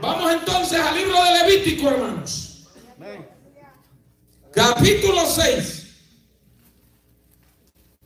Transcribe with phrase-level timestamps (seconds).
[0.00, 2.68] Vamos entonces al libro de Levítico, hermanos.
[4.52, 5.82] Capítulo 6.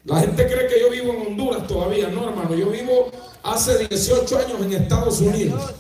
[0.05, 2.55] La gente cree que yo vivo en Honduras todavía, no hermano.
[2.55, 3.11] Yo vivo
[3.43, 5.75] hace 18 años en Estados Unidos.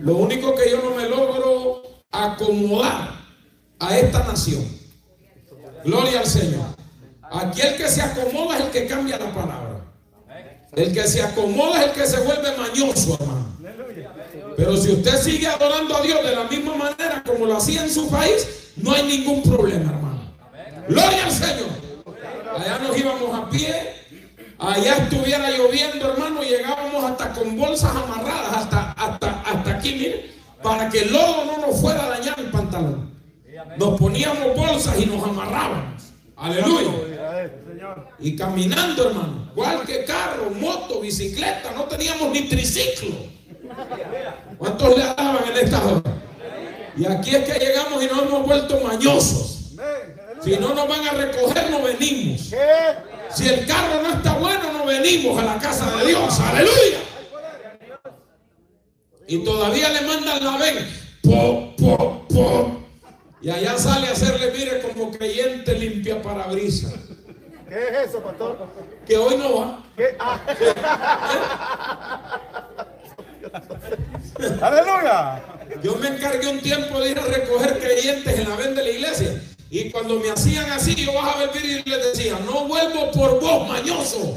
[0.00, 1.82] Lo único que yo no me logro
[2.12, 3.10] acomodar
[3.80, 4.64] a esta nación.
[5.84, 6.66] Gloria al Señor.
[7.22, 9.84] Aquí el que se acomoda es el que cambia la palabra.
[10.72, 13.43] El que se acomoda es el que se vuelve mañoso, hermano.
[14.56, 17.90] Pero si usted sigue adorando a Dios de la misma manera como lo hacía en
[17.90, 20.20] su país, no hay ningún problema, hermano.
[20.88, 21.84] Gloria al Señor.
[22.56, 23.74] Allá nos íbamos a pie,
[24.58, 30.30] allá estuviera lloviendo, hermano, y llegábamos hasta con bolsas amarradas, hasta, hasta, hasta aquí, mire,
[30.62, 33.12] para que el lodo no nos fuera a dañar el pantalón.
[33.76, 36.04] Nos poníamos bolsas y nos amarrábamos.
[36.36, 36.90] Aleluya.
[38.18, 39.48] Y caminando, hermano.
[39.52, 41.72] Igual carro, moto, bicicleta.
[41.72, 43.16] No teníamos ni triciclo.
[44.58, 46.02] ¿Cuántos le daban en esta hora?
[46.96, 49.72] Y aquí es que llegamos y nos hemos vuelto mañosos.
[50.42, 52.50] Si no nos van a recoger, no venimos.
[53.30, 56.40] Si el carro no está bueno, no venimos a la casa de Dios.
[56.40, 56.98] Aleluya.
[59.26, 60.86] Y todavía le mandan la ven.
[61.22, 62.80] Po, po, po.
[63.40, 66.92] Y allá sale a hacerle, mire, como creyente limpia parabrisa.
[67.68, 68.56] ¿Qué es eso, pastor?
[69.06, 69.82] Que hoy no va.
[70.20, 70.40] Ah.
[74.60, 75.42] Aleluya.
[75.82, 78.90] Yo me encargué un tiempo de ir a recoger creyentes en la venda de la
[78.90, 79.42] iglesia.
[79.70, 83.40] Y cuando me hacían así, yo bajaba el vidrio y les decía, no vuelvo por
[83.40, 84.36] vos, mañoso.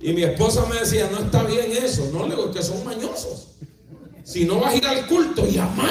[0.00, 2.10] Y mi esposa me decía, no está bien eso.
[2.12, 3.48] No, le digo que son mañosos.
[4.24, 5.88] Si no vas a ir al culto, llama.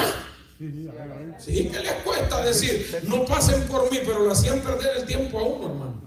[1.38, 5.38] Sí, que les cuesta decir, no pasen por mí, pero lo hacían perder el tiempo
[5.38, 6.02] a uno, hermano.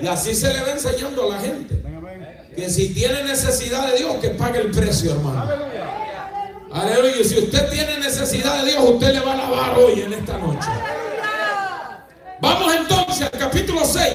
[0.00, 1.82] Y así se le va enseñando a la gente.
[2.56, 5.42] Que si tiene necesidad de Dios, que pague el precio, hermano.
[6.72, 7.20] Aleluya.
[7.20, 10.38] Y si usted tiene necesidad de Dios, usted le va a lavar hoy en esta
[10.38, 10.68] noche.
[12.40, 14.14] Vamos entonces al capítulo 6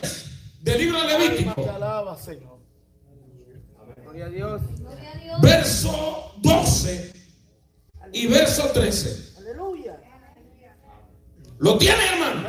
[0.62, 1.56] del libro de Levítico.
[5.42, 7.14] Verso 12
[8.14, 9.32] y verso 13.
[11.60, 12.48] ¿Lo tiene, hermano?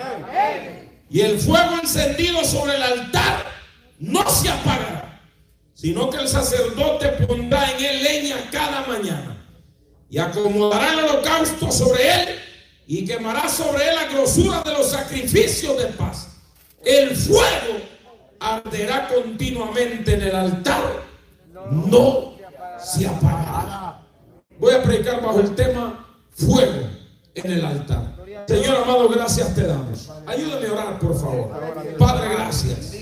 [1.10, 3.44] Y el fuego encendido sobre el altar
[3.98, 5.01] no se apagará,
[5.82, 9.36] sino que el sacerdote pondrá en él leña cada mañana
[10.08, 12.28] y acomodará el holocausto sobre él
[12.86, 16.36] y quemará sobre él la grosura de los sacrificios de paz.
[16.84, 17.80] El fuego
[18.38, 21.02] arderá continuamente en el altar,
[21.68, 22.36] no
[22.78, 24.02] se apagará.
[24.60, 26.90] Voy a predicar bajo el tema fuego
[27.34, 28.11] en el altar.
[28.46, 30.10] Señor amado, gracias te damos.
[30.26, 31.48] Ayúdame a orar, por favor.
[31.98, 32.92] Padre, gracias.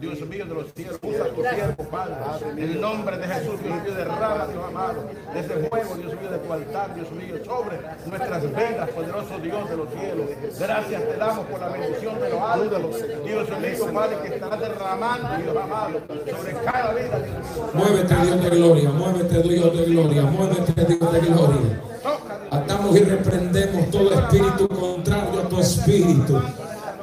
[0.00, 2.14] Dios mío de los cielos, usa tu siervo, Padre.
[2.52, 6.30] En el nombre de Jesús, Dios mío, derrama, Dios amado, de ese fuego, Dios mío,
[6.30, 10.58] de tu altar, Dios mío, sobre nuestras venas, poderoso Dios de los cielos.
[10.58, 12.96] Gracias te damos por la bendición de los altos.
[13.24, 17.70] Dios mío, Padre, que está derramando, Dios amado, sobre cada vida, Dios mío.
[17.74, 21.87] Muévete, Dios de gloria, muévete, Dios de gloria, muévete, Dios de gloria.
[22.50, 26.40] Atamos y reprendemos todo espíritu contrario a tu espíritu.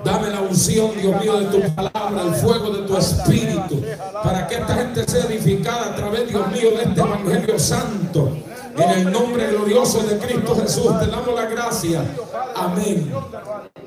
[0.04, 3.82] Dame la unción, Dios mío, de tu palabra, el fuego de tu espíritu,
[4.24, 8.38] para que esta gente sea edificada a través, Dios mío, de este Evangelio Santo.
[8.78, 12.04] En el nombre glorioso de Cristo Jesús, te damos la gracia.
[12.56, 13.12] Amén.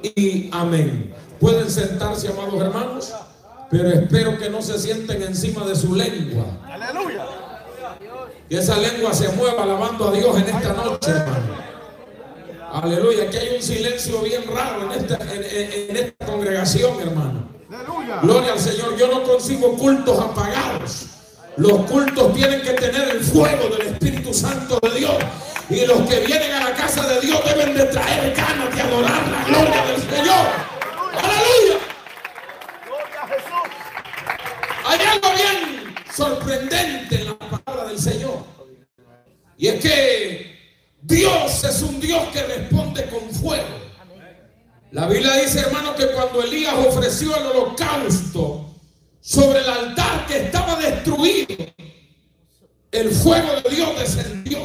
[0.03, 1.15] Y amén.
[1.39, 3.15] Pueden sentarse, amados hermanos,
[3.71, 6.47] pero espero que no se sienten encima de su lengua.
[6.67, 7.27] Aleluya.
[8.49, 11.69] Que esa lengua se mueva alabando a Dios en esta noche, hermano.
[12.73, 13.25] Aleluya.
[13.25, 17.47] Aquí hay un silencio bien raro en esta, en, esta congregación, hermano.
[18.23, 18.97] Gloria al Señor.
[18.97, 21.07] Yo no consigo cultos apagados.
[21.59, 25.15] Los cultos tienen que tener el fuego del Espíritu Santo de Dios.
[25.69, 29.29] Y los que vienen a la casa de Dios deben de traer ganas de adorar
[29.29, 30.47] la gloria del Señor.
[31.23, 31.79] Aleluya.
[34.87, 35.78] Hay algo bien
[36.19, 38.43] sorprendente en la palabra del Señor.
[39.57, 40.59] Y es que
[41.01, 43.89] Dios es un Dios que responde con fuego.
[44.91, 48.75] La Biblia dice, hermano, que cuando Elías ofreció el holocausto
[49.21, 51.55] sobre el altar que estaba destruido,
[52.91, 54.59] el fuego de Dios descendió.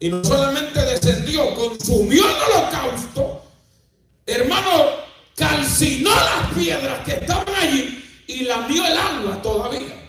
[0.00, 3.44] Y no solamente descendió, consumió el holocausto,
[4.26, 4.70] hermano,
[5.36, 10.04] calcinó las piedras que estaban allí y lamió el agua todavía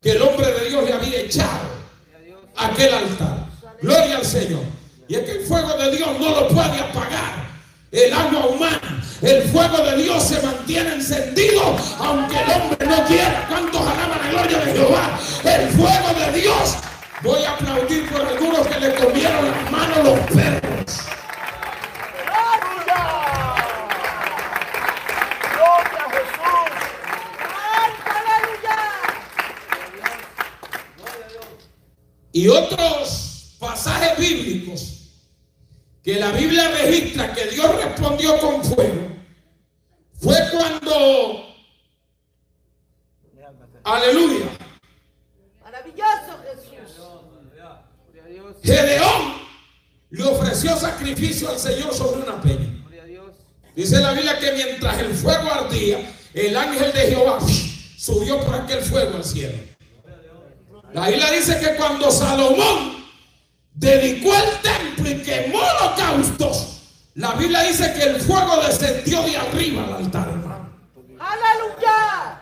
[0.00, 1.68] que el hombre de Dios le había echado
[2.56, 3.46] a aquel altar.
[3.82, 4.62] Gloria al Señor.
[5.08, 7.46] Y es que el fuego de Dios no lo puede apagar.
[7.92, 13.46] El agua humana El fuego de Dios se mantiene encendido aunque el hombre no quiera.
[13.48, 15.18] ¿Cuántos alaban la gloria de Jehová?
[15.44, 16.76] El fuego de Dios.
[17.22, 20.75] Voy a aplaudir por algunos que le comieron las manos los perros.
[32.36, 35.08] Y otros pasajes bíblicos
[36.04, 39.08] que la Biblia registra que Dios respondió con fuego
[40.20, 41.46] fue cuando
[43.84, 44.50] aleluya
[45.62, 46.72] maravilloso Jesús.
[48.62, 49.32] Gedeón
[50.10, 52.84] le ofreció sacrificio al Señor sobre una peña
[53.74, 57.38] dice la Biblia que mientras el fuego ardía el ángel de Jehová
[57.96, 59.75] subió por aquel fuego al cielo
[60.92, 63.04] la Biblia dice que cuando Salomón
[63.72, 66.82] dedicó el templo y quemó holocaustos,
[67.14, 70.70] la Biblia dice que el fuego descendió de arriba al altar, hermano.
[71.18, 72.40] aleluya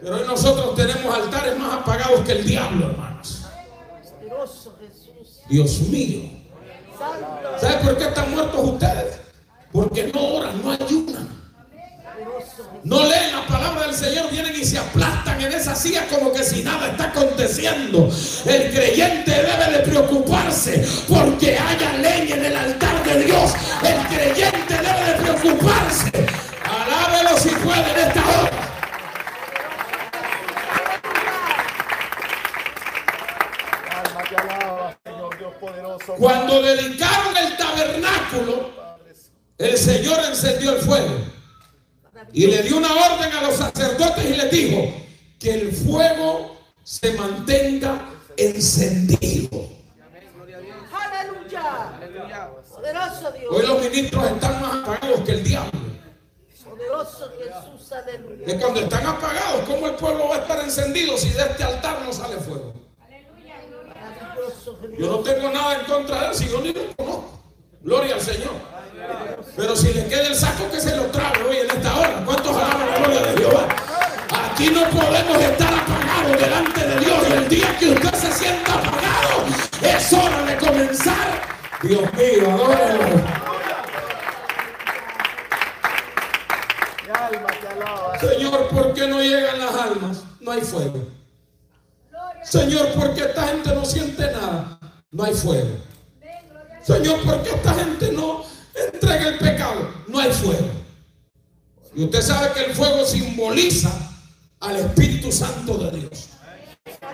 [0.00, 3.46] Pero hoy nosotros tenemos altares más apagados que el diablo, hermanos.
[5.48, 6.30] Dios mío.
[7.60, 9.20] ¿Sabe por qué están muertos ustedes?
[9.72, 11.39] Porque no oran, no ayunan.
[12.84, 16.42] No leen la palabra del Señor, vienen y se aplastan en esa silla como que
[16.42, 18.10] si nada está aconteciendo.
[18.46, 23.52] El creyente debe de preocuparse porque haya leña en el altar de Dios.
[23.82, 26.10] El creyente debe de preocuparse.
[26.64, 28.50] Alábelo si puede en esta hora.
[36.18, 38.70] Cuando dedicaron el tabernáculo,
[39.58, 41.39] el Señor encendió el fuego.
[42.32, 44.92] Y le dio una orden a los sacerdotes y les dijo
[45.38, 48.00] que el fuego se mantenga
[48.36, 49.68] encendido.
[50.92, 55.80] aleluya poderoso Hoy Dios los ministros están más apagados que el diablo.
[56.64, 61.30] poderoso Jesús aleluya Que cuando están apagados, ¿cómo el pueblo va a estar encendido si
[61.30, 62.72] de este altar no sale fuego?
[63.88, 67.40] maravilloso Yo no tengo nada en contra de él si yo ni lo conozco.
[67.82, 68.52] Gloria al Señor.
[69.56, 72.22] Pero si le queda el saco, que se lo trae hoy en esta hora.
[72.24, 73.68] ¿Cuántos alaban la gloria de Jehová?
[74.52, 77.18] Aquí no podemos estar apagados delante de Dios.
[77.28, 79.44] Y el día que usted se sienta apagado,
[79.82, 81.42] es hora de comenzar.
[81.82, 83.50] Dios mío, adórelo.
[88.20, 90.24] Señor, ¿por qué no llegan las almas?
[90.40, 91.08] No hay fuego.
[92.42, 94.78] Señor, ¿por qué esta gente no siente nada?
[95.10, 95.76] No hay fuego.
[96.82, 98.49] Señor, ¿por qué esta gente no
[98.92, 99.94] entrega el pecado?
[100.08, 100.68] No hay fuego.
[101.94, 103.90] Y usted sabe que el fuego simboliza
[104.60, 106.28] al Espíritu Santo de Dios.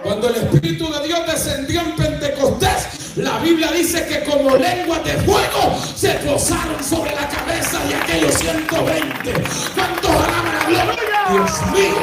[0.02, 5.14] Cuando el Espíritu de Dios descendió en Pentecostés, la Biblia dice que como lenguas de
[5.18, 9.32] fuego se posaron sobre la cabeza de aquellos 120.
[9.74, 10.96] ¿Cuántos alaban a Dios?
[11.28, 11.96] Dios mío.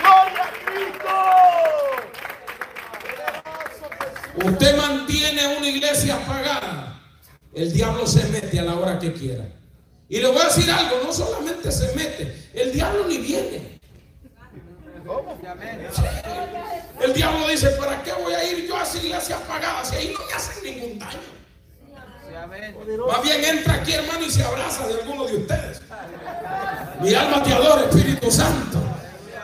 [0.00, 1.14] ¡Gloria a Cristo!
[4.36, 7.00] Usted mantiene una iglesia apagada,
[7.54, 9.44] el diablo se mete a la hora que quiera.
[10.08, 13.80] Y le voy a decir algo, no solamente se mete, el diablo ni viene.
[17.00, 20.14] El diablo dice, ¿para qué voy a ir yo a esa iglesia apagada si ahí
[20.16, 21.40] no me hacen ningún daño?
[23.06, 25.82] Más bien entra aquí hermano y se abraza de alguno de ustedes.
[27.00, 28.89] Mi alma te adora, Espíritu Santo.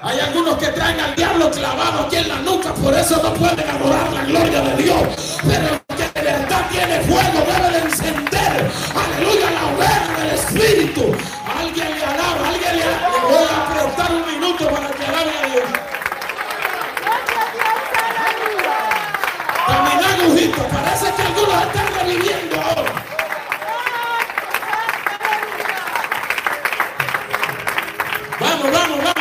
[0.06, 3.68] Hay algunos que traen al diablo clavado aquí en la nuca, por eso no pueden
[3.68, 5.02] adorar la gloria de Dios.
[5.44, 11.12] Pero el que de verdad tiene fuego debe de encender, aleluya, la hoguera del Espíritu.
[11.58, 13.18] Alguien le alaba, alguien le alaba.
[13.24, 15.64] Voy a prestar un minuto para que alabe a Dios.
[20.22, 23.15] Agujito, parece que algunos están reviviendo ahora.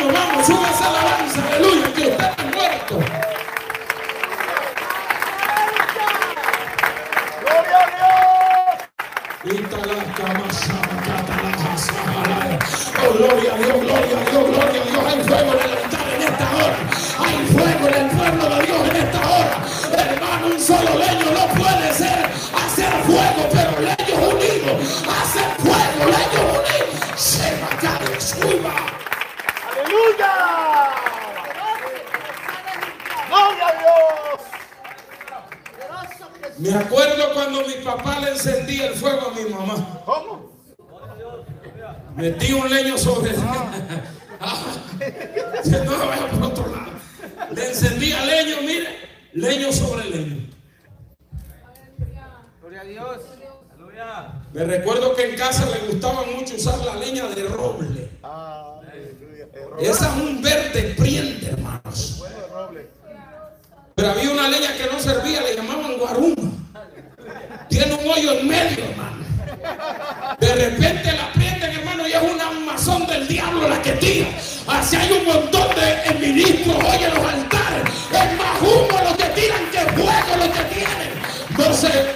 [0.06, 2.98] Vamos, vamos, vamos, súbase a la alabanza, aleluya, que está muerto.
[7.42, 7.80] ¡Gloria a
[10.38, 10.62] Dios!
[12.98, 14.46] Oh, gloria a Dios, gloria a Dios,
[36.76, 40.02] acuerdo cuando mi papá le encendía el fuego a mi mamá.
[40.04, 40.52] ¿Cómo?
[42.16, 43.34] Metí un leño sobre
[44.40, 44.62] Ah,
[45.64, 46.92] no me vaya por otro lado.
[47.54, 48.88] Le encendía leño, mire,
[49.32, 50.46] leño sobre leño.
[54.52, 58.10] Me recuerdo que en casa le gustaba mucho usar la leña de roble.
[58.22, 59.88] Roble.
[59.88, 62.22] Esa es un verde priente, hermanos.
[63.94, 66.52] Pero había una leña que no servía, le llamaban guaruma.
[67.68, 69.16] Tiene un en medio, hermano.
[70.40, 74.28] De repente la prenden, hermano, y es una mazón del diablo la que tira.
[74.68, 77.84] Así hay un montón de ministros hoy en los altares.
[78.10, 81.12] Es más humo lo que tiran que fuego lo que tienen.
[81.58, 82.14] No sé.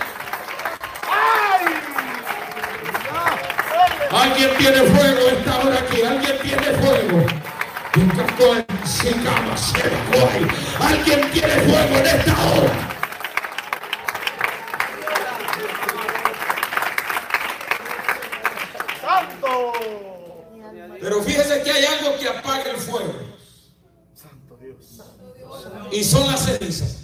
[4.12, 6.02] Alguien tiene fuego esta hora aquí.
[6.02, 7.26] Alguien tiene fuego.
[10.80, 12.72] Alguien tiene fuego en esta hora.
[19.00, 19.72] ¡Santo!
[21.00, 23.14] Pero fíjese que hay algo que apaga el fuego.
[24.14, 25.00] Santo Dios.
[25.92, 26.98] Y son las cenizas.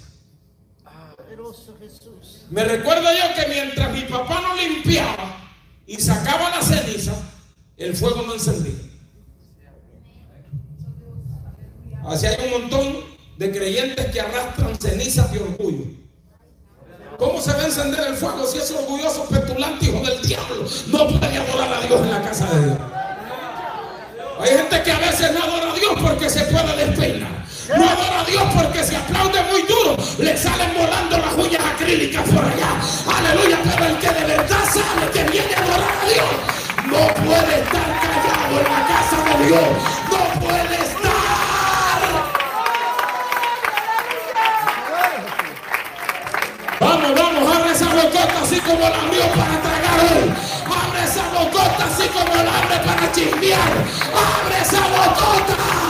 [2.50, 5.37] Me recuerdo yo que mientras mi papá no limpiaba
[5.87, 7.12] y sacaba la ceniza,
[7.76, 8.75] el fuego no encendía.
[12.05, 13.05] Así hay un montón
[13.37, 15.85] de creyentes que arrastran cenizas de orgullo.
[17.19, 21.09] ¿Cómo se va a encender el fuego si ese orgulloso petulante hijo del diablo no
[21.09, 22.79] puede adorar a Dios en la casa de Dios?
[24.38, 27.31] Hay gente que a veces no adora a Dios porque se puede despeinar.
[27.69, 29.97] No adora a Dios porque se aplaude muy duro.
[30.19, 32.69] Le salen volando las uñas acrílicas por allá.
[33.19, 33.59] Aleluya.
[33.64, 38.00] Pero el que de verdad sabe que viene a adorar a Dios no puede estar
[38.00, 39.69] callado en la casa de Dios.
[40.11, 41.07] No puede estar.
[46.78, 50.46] Vamos, vamos, abre esa así como la abrió para tragar hoy.
[52.13, 53.61] Como la abre para chismear.
[54.15, 55.86] Abre esa bocota.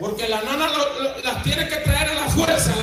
[0.00, 2.74] Porque la nana lo- las tiene que traer a la fuerza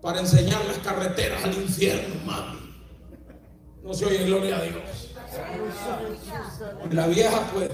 [0.00, 2.58] para enseñar las carreteras al infierno, mami.
[3.82, 5.14] No se oye gloria a Dios.
[6.90, 7.70] La vieja, pues,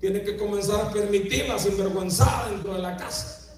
[0.00, 3.54] tiene que comenzar a permitir la sinvergüenzada dentro de la casa.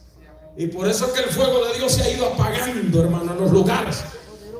[0.56, 3.40] Y por eso es que el fuego de Dios se ha ido apagando, hermano, en
[3.40, 4.02] los lugares.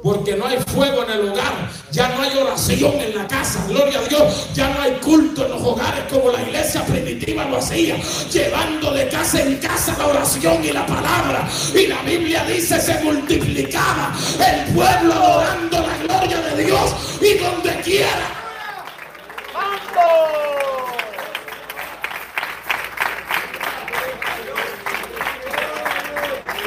[0.03, 3.99] Porque no hay fuego en el hogar, ya no hay oración en la casa, gloria
[3.99, 7.97] a Dios, ya no hay culto en los hogares como la iglesia primitiva lo hacía,
[8.31, 11.49] llevando de casa en casa la oración y la palabra.
[11.75, 17.81] Y la Biblia dice se multiplicaba el pueblo adorando la gloria de Dios y donde
[17.83, 18.39] quiera.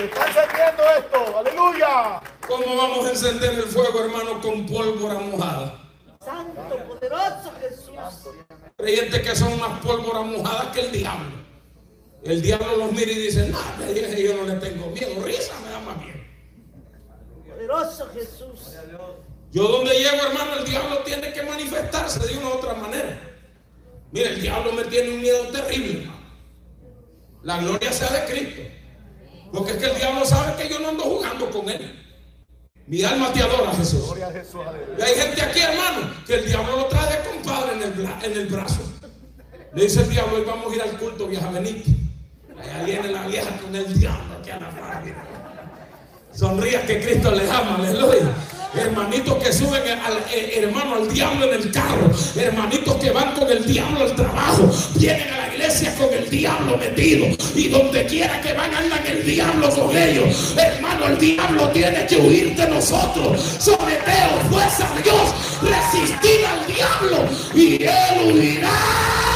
[0.04, 1.38] Está encendiendo esto.
[1.38, 2.31] Aleluya.
[2.48, 5.90] ¿Cómo vamos a encender el fuego, hermano, con pólvora mojada?
[6.24, 8.34] Santo, poderoso Jesús.
[8.78, 11.42] Creyentes que son más pólvora mojada que el diablo.
[12.24, 15.80] El diablo los mira y dice, nada, yo no le tengo miedo, risa me da
[15.80, 16.20] más miedo.
[17.48, 18.76] Poderoso Jesús.
[19.52, 23.20] Yo donde llego, hermano, el diablo tiene que manifestarse de una u otra manera.
[24.12, 26.12] Mira, el diablo me tiene un miedo terrible.
[27.44, 28.62] La gloria sea de Cristo.
[29.52, 32.01] Porque es que el diablo sabe que yo no ando jugando con él.
[32.88, 34.14] Mi alma te adora, Jesús.
[34.98, 38.32] Y hay gente aquí, hermano, que el diablo lo trae de compadre en el, en
[38.40, 38.82] el brazo.
[39.74, 41.90] Le dice el diablo, hoy vamos a ir al culto, vieja Benito.
[42.60, 45.24] Allá viene la vieja con el diablo aquí a la familia.
[46.34, 48.34] Sonrías que Cristo les ama, aleluya.
[48.74, 53.52] Hermanitos que suben al eh, hermano al diablo en el carro, hermanitos que van con
[53.52, 58.40] el diablo al trabajo, vienen a la iglesia con el diablo metido y donde quiera
[58.40, 60.56] que van andan el diablo con ellos.
[60.58, 63.42] Hermano, el diablo tiene que huir de nosotros.
[63.60, 69.31] Someteos pues a Dios, resistir al diablo y él huirá.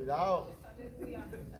[0.00, 0.46] Cuidado.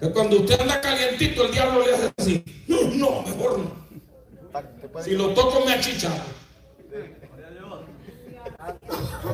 [0.00, 2.44] Que cuando usted anda calientito, el diablo le hace así.
[2.66, 5.02] No, no, mejor no.
[5.04, 6.24] Si lo toco me achichaba.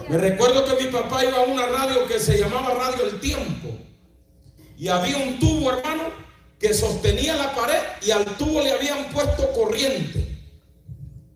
[0.09, 3.69] Me recuerdo que mi papá iba a una radio que se llamaba Radio El Tiempo.
[4.77, 6.05] Y había un tubo, hermano,
[6.59, 10.37] que sostenía la pared y al tubo le habían puesto corriente.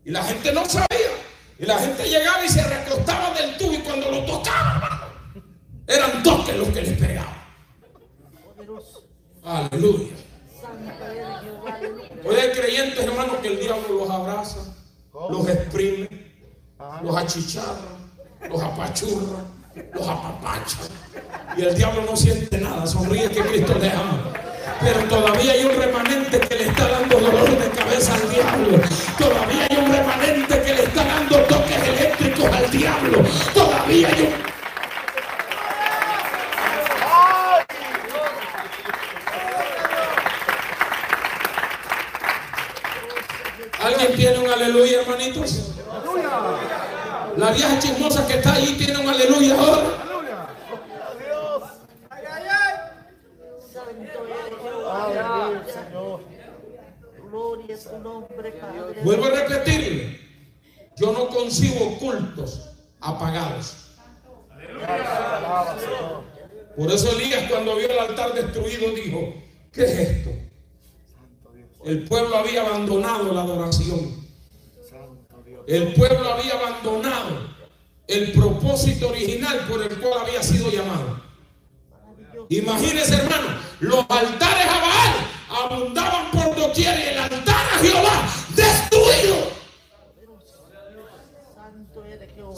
[0.04, 1.10] Y la gente no sabía.
[1.58, 5.44] Y la gente llegaba y se recostaba del tubo y cuando lo tocaba, hermano,
[5.86, 7.29] eran toques los que les pegaban.
[9.44, 10.12] Aleluya.
[12.24, 14.60] Hoy hay creyentes, hermanos, que el diablo los abraza,
[15.30, 16.08] los exprime,
[17.02, 17.96] los achicharra,
[18.48, 19.44] los apachurra,
[19.94, 20.78] los apapacha.
[21.56, 24.32] Y el diablo no siente nada, sonríe que Cristo le ama.
[24.80, 28.78] Pero todavía hay un remanente que le está dando dolor de cabeza al diablo.
[29.18, 33.24] Todavía hay un remanente que le está dando toques eléctricos al diablo.
[33.54, 34.50] Todavía hay un...
[43.82, 45.72] ¿Alguien tiene un aleluya, hermanitos?
[47.38, 49.82] La vieja chismosa que está ahí tiene un aleluya ahora.
[59.02, 60.20] Vuelvo a repetirle,
[60.96, 62.68] yo no concibo cultos
[63.00, 63.96] apagados.
[66.76, 69.32] Por eso Elías cuando vio el altar destruido dijo,
[69.72, 70.49] ¿qué es esto?
[71.84, 74.20] El pueblo había abandonado la adoración.
[75.66, 77.48] El pueblo había abandonado
[78.06, 81.20] el propósito original por el cual había sido llamado.
[82.48, 89.36] Imagínense, hermano, los altares a Baal abundaban por doquier y el altar a Jehová destruido.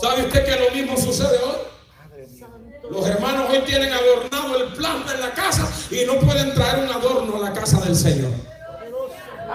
[0.00, 2.90] ¿Sabe usted que lo mismo sucede hoy?
[2.90, 6.90] Los hermanos hoy tienen adornado el plasma en la casa y no pueden traer un
[6.90, 8.51] adorno a la casa del Señor.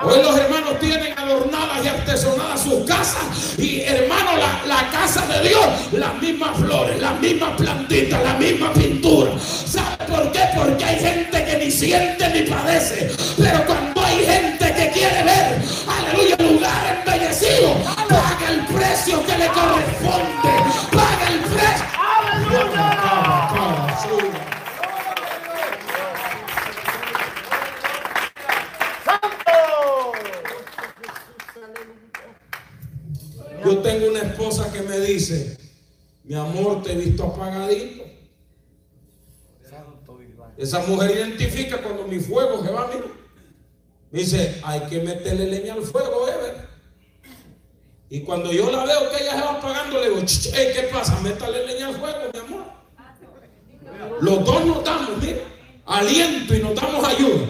[0.04, 5.50] Hoy los hermanos tienen adornadas y artesonadas sus casas y hermano la, la casa de
[5.50, 9.32] Dios, las mismas flores, las mismas plantitas, la misma pintura.
[9.40, 10.42] ¿Sabe por qué?
[10.56, 13.12] Porque hay gente que ni siente ni padece.
[13.38, 17.74] Pero cuando hay gente que quiere ver, aleluya, lugar embellecido,
[18.08, 20.52] paga el precio que le corresponde.
[20.92, 22.97] Paga el precio.
[33.67, 35.58] Yo tengo una esposa que me dice,
[36.23, 38.06] mi amor, te he visto apagadito.
[40.56, 43.08] Esa mujer identifica cuando mi fuego se va, mira.
[44.10, 46.65] Me dice, hay que meterle leña al fuego, Ever.
[48.10, 50.84] Y cuando yo la veo que ella se va apagando, le digo, "Ch, ey, ¿qué
[50.84, 51.19] pasa?
[51.19, 52.65] Métale leña al fuego, mi amor.
[54.21, 55.39] Los dos nos damos, mira,
[55.86, 57.47] aliento y nos damos ayuda.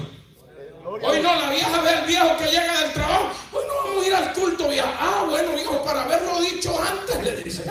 [1.02, 3.32] Hoy no, la vieja ve al viejo que llega del trabajo.
[3.52, 4.94] Hoy no vamos a ir al culto, vieja.
[5.00, 7.64] Ah, bueno, hijo, para haberlo dicho antes, le dice.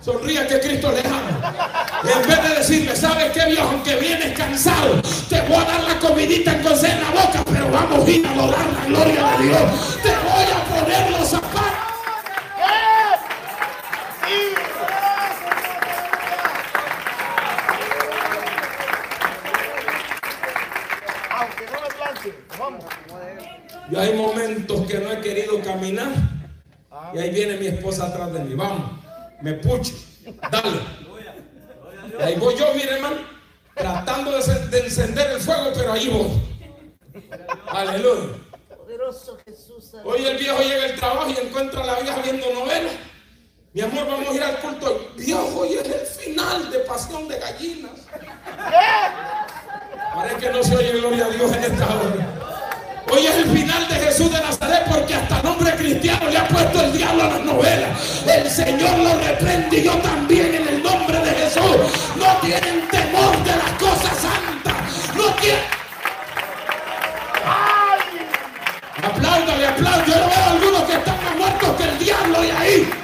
[0.00, 1.72] Sonríe que Cristo le ama.
[2.02, 3.68] En vez de decirle, ¿sabes qué, viejo?
[3.68, 8.06] Aunque vienes cansado, te voy a dar la comidita en en la boca, pero vamos
[8.06, 9.98] a ir a adorar la gloria de Dios.
[10.02, 11.43] Te voy a poner los
[23.90, 26.08] Yo hay momentos que no he querido caminar.
[27.12, 28.54] Y ahí viene mi esposa atrás de mí.
[28.54, 28.92] Vamos,
[29.40, 29.94] me pucho.
[30.50, 30.80] Dale.
[32.18, 33.16] Y ahí voy yo, mire hermano,
[33.74, 36.28] tratando de, de encender el fuego, pero ahí voy.
[37.66, 38.36] Aleluya.
[40.04, 42.92] Hoy el viejo llega al trabajo y encuentra a la vieja viendo novelas.
[43.72, 45.10] Mi amor, vamos a ir al culto.
[45.16, 48.06] Viejo, hoy es el final de Pasión de Gallinas.
[50.14, 52.43] Parece que no se oye gloria a Dios en esta hora.
[53.10, 56.80] Hoy es el final de Jesús de Nazaret porque hasta nombre cristiano le ha puesto
[56.80, 58.22] el diablo a las novelas.
[58.26, 61.76] El Señor lo reprende y yo también en el nombre de Jesús.
[62.16, 65.14] No tienen temor de las cosas santas.
[65.14, 65.60] No tienen...
[69.02, 70.04] Apláudale, apláudale.
[70.06, 73.03] Yo veo a algunos que están más muertos que el diablo y ahí.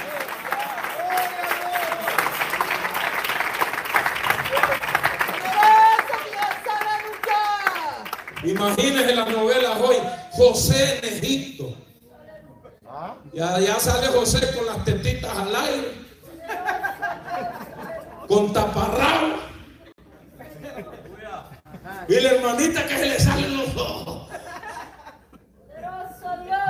[8.43, 9.95] Imagínense las novelas hoy,
[10.31, 11.75] José en Egipto.
[13.33, 15.93] Y allá sale José con las tetitas al aire,
[18.27, 19.41] con taparrabo.
[22.07, 24.27] Y la hermanita que se le salen los ojos.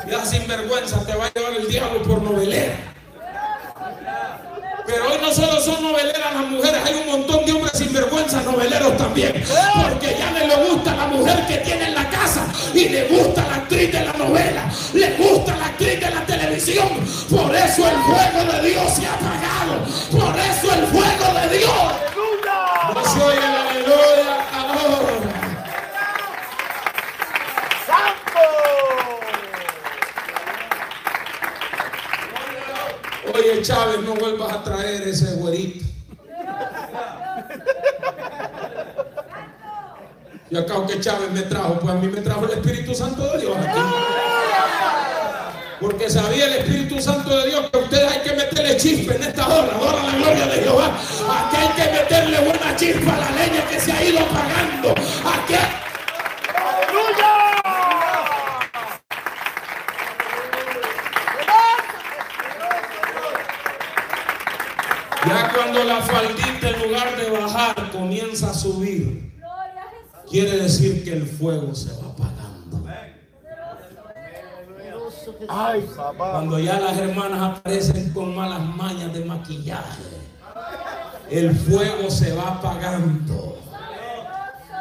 [0.07, 2.75] Ya sin vergüenza te va a llevar el diablo por novelera.
[4.85, 8.97] Pero hoy no solo son noveleras las mujeres, hay un montón de hombres sinvergüenzas noveleros
[8.97, 9.43] también.
[9.81, 13.55] Porque ya le gusta la mujer que tiene en la casa y le gusta la
[13.55, 16.89] actriz de la novela, le gusta la actriz de la televisión.
[17.29, 19.85] Por eso el fuego de Dios se ha apagado.
[20.11, 21.71] Por eso el fuego de Dios.
[22.93, 25.41] No se oye la aleluya ahora.
[33.41, 35.83] Oye, Chávez, no vuelvas a traer ese güerito.
[40.51, 43.39] Y acá que Chávez me trajo, pues a mí me trajo el Espíritu Santo de
[43.39, 43.57] Dios.
[45.79, 49.47] Porque sabía el Espíritu Santo de Dios que ustedes hay que meterle chispa en esta
[49.47, 49.75] hora.
[49.75, 50.99] Adora la gloria de Jehová.
[51.29, 54.91] Aquí hay que meterle buena chispa a la leña que se ha ido apagando.
[54.91, 55.53] Aquí
[65.27, 69.31] Ya cuando la faldita en lugar de bajar comienza a subir,
[70.29, 72.83] quiere decir que el fuego se va apagando.
[75.47, 75.85] Ay.
[76.17, 80.03] Cuando ya las hermanas aparecen con malas mañas de maquillaje,
[81.29, 83.57] el fuego se va apagando.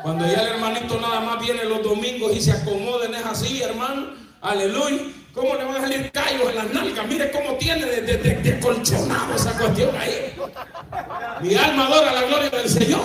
[0.03, 4.07] Cuando ya el hermanito nada más viene los domingos y se acomoden, es así, hermano.
[4.40, 5.19] Aleluya.
[5.34, 7.06] ¿Cómo le van a salir callos en las nalgas?
[7.06, 10.34] Mire cómo tiene de, de, colchonado esa cuestión ahí.
[11.40, 13.02] Mi alma adora la gloria del Señor.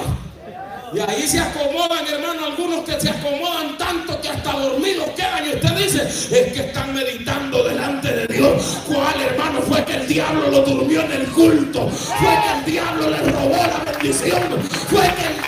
[0.93, 5.45] Y ahí se acomodan, hermano, algunos que se acomodan tanto que hasta dormidos quedan.
[5.45, 8.77] Y usted dice, es que están meditando delante de Dios.
[8.87, 11.89] ¿Cuál hermano fue que el diablo lo durmió en el culto?
[11.89, 14.41] Fue que el diablo le robó la bendición.
[14.89, 15.44] Fue que el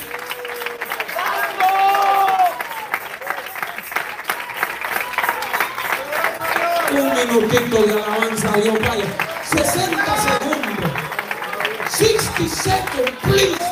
[7.19, 9.06] Un minutito de alabanza a Dios, vaya.
[9.43, 10.91] 60 segundos.
[11.89, 13.66] 60 seconds, please,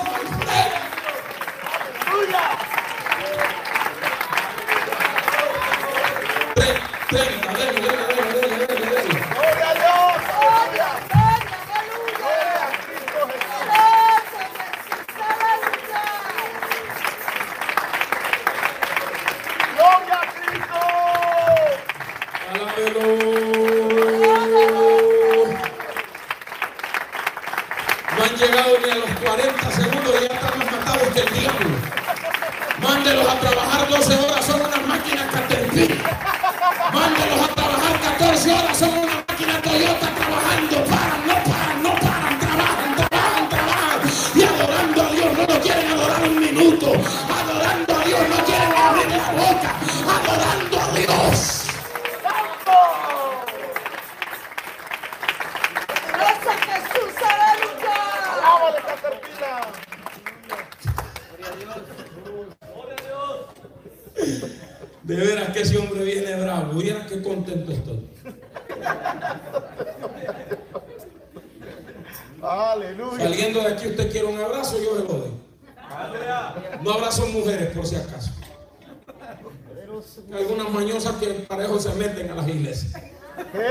[82.71, 83.67] ¿Qué?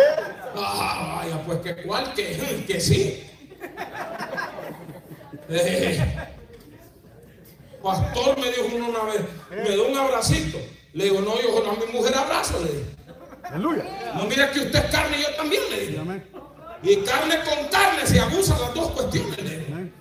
[0.57, 3.25] Ah, vaya, pues que cuál, que, que sí.
[5.49, 6.17] Eh,
[7.83, 10.59] pastor me dijo uno una vez, me dio un abracito.
[10.93, 12.85] Le digo, no, yo a mi mujer abrazo, le dije.
[13.45, 13.85] Aleluya.
[14.15, 15.99] No, mira que usted es carne y yo también, le dije.
[15.99, 16.25] Amén.
[16.83, 19.93] Y carne con carne se abusan las dos cuestiones, le dije.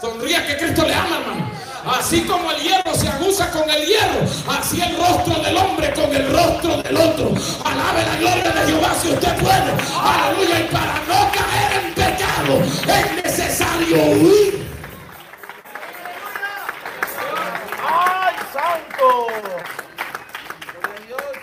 [0.00, 1.50] Sonría que Cristo le ama, hermano.
[1.84, 6.14] Así como el hierro se abusa con el hierro, así el rostro del hombre con
[6.14, 7.32] el rostro del otro.
[7.64, 9.72] Alabe la gloria de Jehová si usted puede.
[9.98, 10.60] Aleluya.
[10.60, 14.66] Y para no caer en pecado es necesario huir.
[17.88, 19.26] ¡Ay, santo!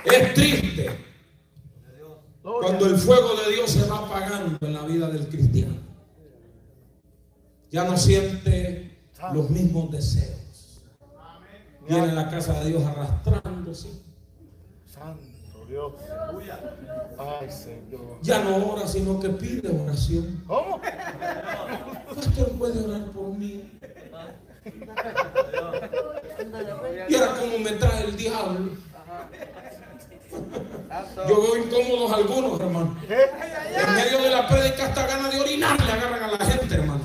[0.05, 1.07] Es triste
[2.43, 5.75] cuando el fuego de Dios se va apagando en la vida del cristiano.
[7.69, 8.86] Ya no siente
[9.33, 10.81] los mismos deseos.
[11.87, 13.89] Viene a la casa de Dios arrastrándose.
[14.85, 15.93] Santo Dios.
[17.17, 18.19] Ay, Señor.
[18.21, 20.43] Ya no ora, sino que pide oración.
[20.47, 20.81] ¿Cómo?
[20.81, 23.71] Pastor, puede orar por mí.
[27.09, 28.71] Y ahora como me trae el diablo.
[31.29, 32.97] Yo veo incómodos algunos, hermano.
[33.07, 33.15] ¿Qué?
[33.15, 37.01] En medio de la prédica hasta ganas de orinar le agarran a la gente, hermano.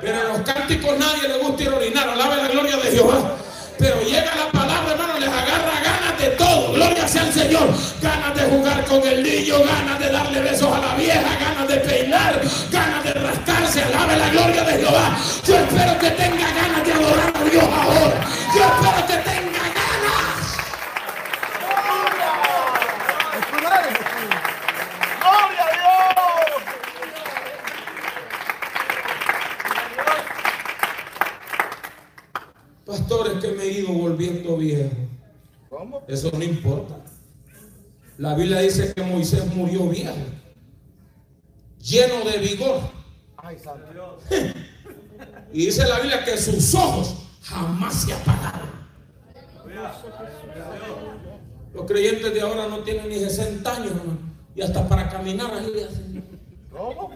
[0.00, 2.08] Pero en los cánticos nadie le gusta ir orinar.
[2.08, 3.36] Alabe la gloria de Jehová.
[3.78, 6.72] Pero llega la palabra, hermano, les agarra ganas de todo.
[6.72, 7.68] Gloria sea al Señor.
[8.00, 11.76] Ganas de jugar con el niño, ganas de darle besos a la vieja, ganas de
[11.76, 13.82] peinar, ganas de rascarse.
[13.82, 15.18] Alabe la gloria de Jehová.
[15.46, 18.20] Yo espero que tenga ganas de adorar a Dios ahora.
[18.54, 19.29] Yo espero que tenga
[32.90, 34.90] Pastores que me he ido volviendo viejo.
[35.68, 36.02] ¿Cómo?
[36.08, 36.96] Eso no importa.
[38.18, 40.12] La Biblia dice que Moisés murió viejo,
[41.80, 42.80] lleno de vigor.
[43.36, 44.18] ¡Ay, santo!
[45.52, 48.70] Y dice la Biblia que sus ojos jamás se apagaron.
[51.74, 54.18] Los creyentes de ahora no tienen ni 60 años, hermano.
[54.54, 56.24] Y hasta para caminar así le hacen.
[56.72, 57.10] ¿Cómo?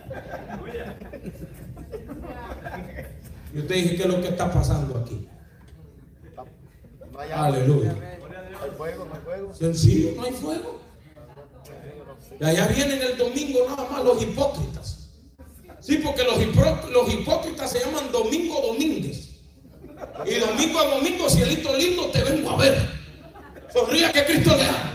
[3.55, 5.29] Y usted dice, ¿qué es lo que está pasando aquí?
[7.15, 7.47] No hay agua.
[7.47, 7.93] Aleluya.
[7.93, 9.55] No hay fuego, no hay fuego.
[9.55, 10.81] Sencillo, no hay fuego.
[12.41, 15.09] Y allá vienen el domingo nada más los hipócritas.
[15.81, 19.31] Sí, porque los, hipó- los hipócritas se llaman domingo domínguez.
[20.27, 22.77] Y domingo a domingo, cielito lindo, te vengo a ver.
[23.73, 24.91] Sonría que Cristo le ama.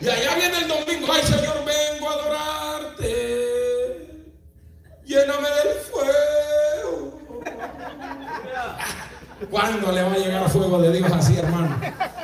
[0.00, 3.06] Y allá viene el domingo, ay Señor, vengo a adorarte.
[5.04, 7.18] Lléname del fuego.
[9.50, 11.76] ¿Cuándo le va a llegar fuego de Dios así, hermano?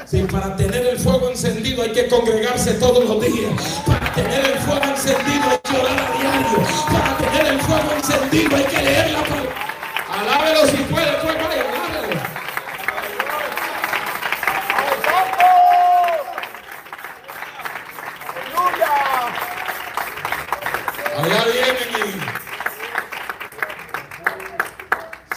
[0.07, 3.83] Si para tener el fuego encendido hay que congregarse todos los días.
[3.87, 6.59] Para tener el fuego encendido hay que orar a diario.
[6.87, 10.67] Para tener el fuego encendido hay que leer la palabra.
[10.67, 10.98] Si puede,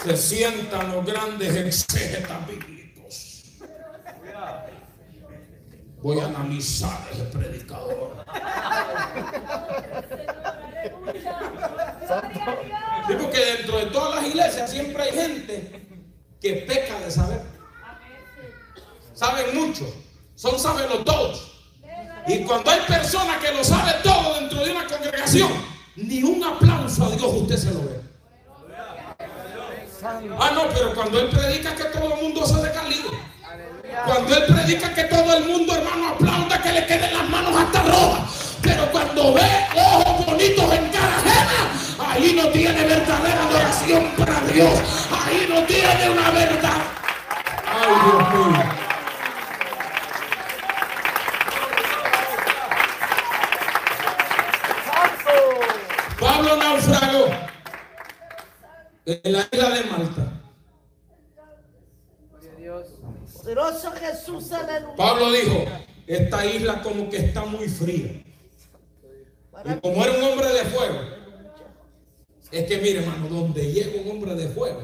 [0.04, 3.44] se sientan los grandes exégetas bíblicos.
[6.02, 8.26] Voy a analizar ese predicador.
[13.08, 15.88] Sí, porque dentro de todas las iglesias siempre hay gente
[16.42, 17.42] que peca de saber.
[19.14, 19.86] Saben mucho,
[20.36, 21.62] son sabelos todos.
[22.28, 25.52] Y cuando hay personas que lo saben todo dentro de una congregación,
[25.96, 28.11] ni un aplauso a Dios usted se lo ve.
[30.04, 33.20] Ah, no, pero cuando él predica que todo el mundo se descalibre.
[34.06, 37.84] Cuando él predica que todo el mundo, hermano, aplauda que le queden las manos hasta
[37.84, 38.58] rojas.
[38.64, 44.80] Pero cuando ve ojos bonitos en cara ajena, ahí no tiene verdadera adoración para Dios.
[45.12, 46.82] Ahí no tiene una verdad.
[47.68, 48.64] Ay, Dios mío.
[54.88, 55.60] ¡Santo!
[56.20, 57.52] Pablo naufragó
[59.06, 60.42] en la isla de Malta.
[63.34, 64.96] Poderoso Jesús, aleluya.
[64.96, 65.66] Pablo dijo,
[66.06, 68.24] esta isla como que está muy fría.
[69.66, 71.00] Y como era un hombre de fuego,
[72.52, 74.84] es que mire hermano, donde llega un hombre de fuego,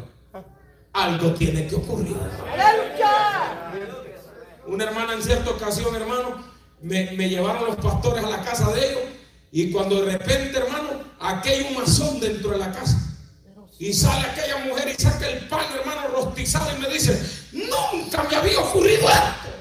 [0.94, 2.16] algo tiene que ocurrir.
[4.66, 6.44] Una hermana en cierta ocasión, hermano,
[6.82, 9.04] me, me llevaron los pastores a la casa de ellos
[9.52, 13.07] y cuando de repente, hermano, aquí hay un masón dentro de la casa.
[13.80, 17.22] Y sale aquella mujer y saca el pan, hermano, rostizado y me dice,
[17.54, 19.58] nunca me había ocurrido esto.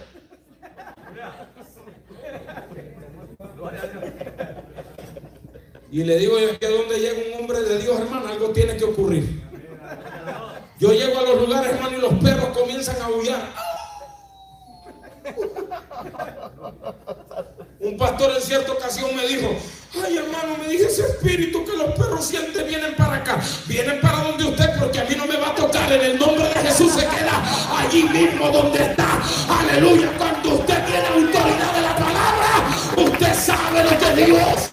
[5.90, 8.84] Y le digo yo que donde llega un hombre de Dios, hermano, algo tiene que
[8.84, 9.42] ocurrir.
[10.78, 13.54] Yo llego a los lugares, hermano, y los perros comienzan a aullar.
[17.80, 19.48] Un pastor en cierta ocasión me dijo,
[20.04, 24.18] ay hermano, me dije ese espíritu que los perros sienten vienen para acá, vienen para
[24.18, 26.92] donde usted porque a mí no me va a tocar, en el nombre de Jesús
[26.92, 27.42] se queda
[27.78, 33.98] allí mismo donde está, aleluya, cuando usted tiene autoridad de la palabra, usted sabe lo
[33.98, 34.70] que Dios.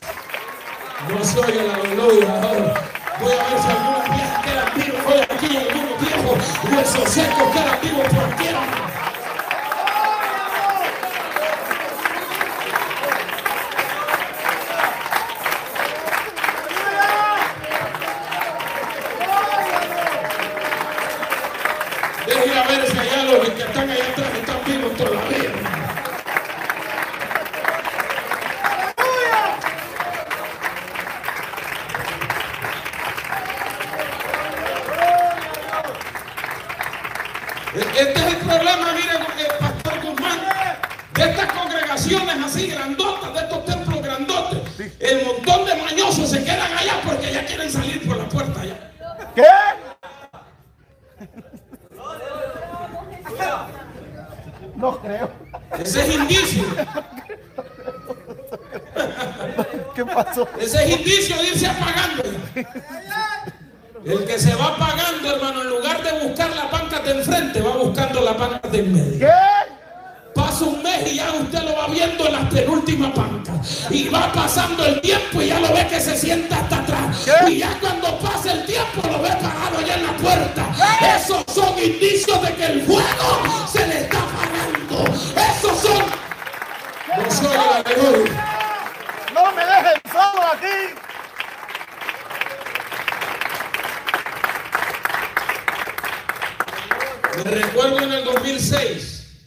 [1.09, 2.83] No se oye la aleluya.
[3.19, 6.39] Voy a ver si algunas viejas quedan vivos hoy aquí, algunos viejos
[6.71, 8.83] huesos secos quedan vivos por
[81.23, 85.05] Esos son indicios de que el fuego se le está apagando.
[85.13, 86.03] Esos son.
[89.33, 90.93] No me dejen solo aquí.
[97.38, 99.45] Me recuerdo en el 2006,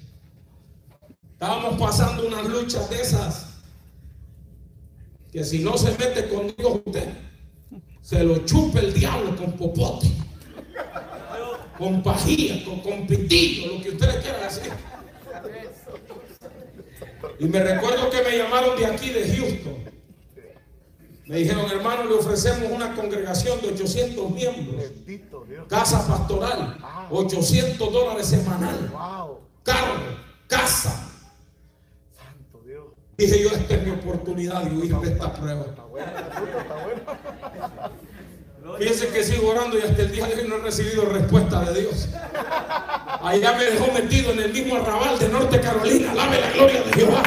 [1.33, 3.47] estábamos pasando unas luchas de esas,
[5.31, 7.13] que si no se mete con Dios usted,
[8.01, 10.06] se lo chupa el diablo con popote,
[11.79, 14.73] con pajilla, con, con pitillo, lo que ustedes quieran hacer.
[17.39, 19.97] Y me recuerdo que me llamaron de aquí, de Houston.
[21.27, 24.85] Me dijeron, hermano, le ofrecemos una congregación de 800 miembros.
[25.69, 26.79] Casa pastoral,
[27.11, 28.93] 800 dólares semanal,
[29.65, 30.01] carro,
[30.47, 31.11] casa.
[32.17, 32.85] Santo Dios.
[33.19, 35.67] Dije yo, esta es mi oportunidad de huir de esta prueba.
[38.75, 41.81] Fíjense que sigo orando y hasta el día de hoy no he recibido respuesta de
[41.83, 42.09] Dios.
[43.23, 46.11] Allá me dejó metido en el mismo arrabal de Norte Carolina.
[46.11, 47.23] Alabe la gloria de Jehová.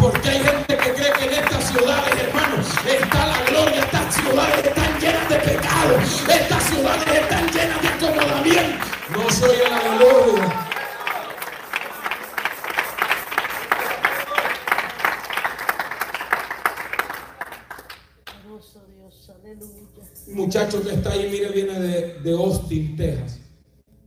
[0.00, 3.80] Porque hay gente que cree que en estas ciudades, hermanos, está la gloria.
[3.84, 5.98] Estas ciudades están llenas de pecado.
[6.28, 8.86] Estas ciudades están llenas de acomodamiento.
[9.10, 10.70] No soy la gloria.
[18.24, 19.80] Poderoso Dios, aleluya.
[19.80, 23.40] Un muchacho que está ahí, mire, viene de, de Austin, Texas.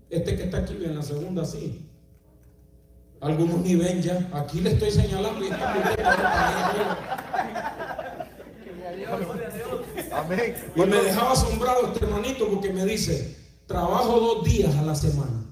[0.10, 1.88] Este que está aquí, en la segunda, sí.
[3.20, 4.30] Algunos ni ven ya.
[4.34, 5.74] Aquí le estoy señalando y está
[10.12, 10.56] Amén.
[10.76, 15.46] Y me dejaba asombrado este hermanito porque me dice, trabajo dos días a la semana.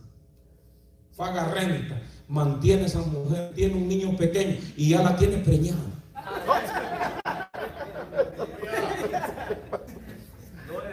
[1.16, 5.80] Paga renta, mantiene a esa mujer, tiene un niño pequeño y ya la tiene preñada.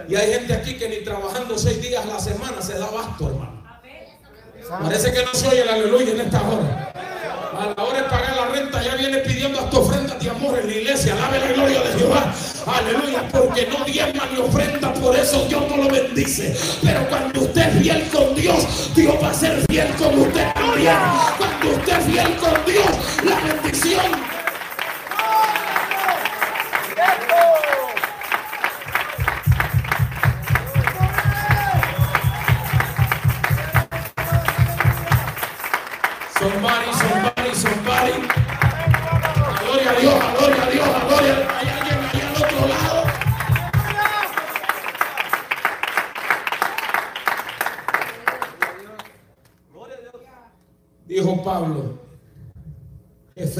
[0.08, 3.28] Y hay gente aquí que ni trabajando seis días a la semana se da basto,
[3.28, 3.62] hermano.
[4.82, 6.92] Parece que no se oye el aleluya en esta hora.
[7.58, 10.66] A la hora de pagar la renta ya viene pidiendo hasta ofrendas de amor en
[10.66, 11.14] la iglesia.
[11.14, 12.34] Alabe la gloria de Jehová.
[12.66, 16.56] Aleluya, porque no diezma ni ofrenda, por eso Dios no lo bendice.
[16.82, 20.96] Pero cuando usted es fiel con Dios, Dios va a ser fiel con usted también.
[21.38, 24.32] Cuando usted es fiel con Dios, la bendición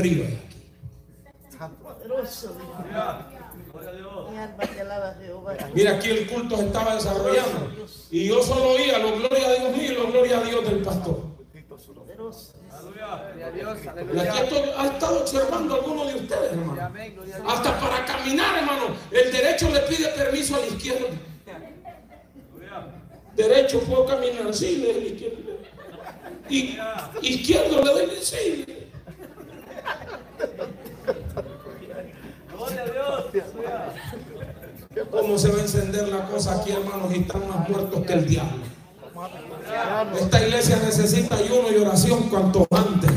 [0.03, 0.53] a.
[5.75, 7.71] Mira, aquí el culto se estaba desarrollando.
[8.11, 10.79] Y yo solo oía los gloria a Dios mío y los gloria a Dios del
[10.83, 11.21] pastor.
[14.15, 16.73] Y aquí estoy- ha estado observando a alguno de ustedes, hermano.
[17.49, 21.07] Hasta para caminar, hermano, el derecho le pide permiso al izquierdo.
[23.37, 25.39] Derecho puedo caminar, sí, le izquierdo.
[26.51, 26.79] Y
[27.23, 28.67] izquierdo le doy, sí.
[35.11, 37.13] ¿Cómo se va a encender la cosa aquí, hermanos?
[37.15, 38.63] Y están más muertos que el diablo.
[40.19, 43.11] Esta iglesia necesita ayuno y oración cuanto antes.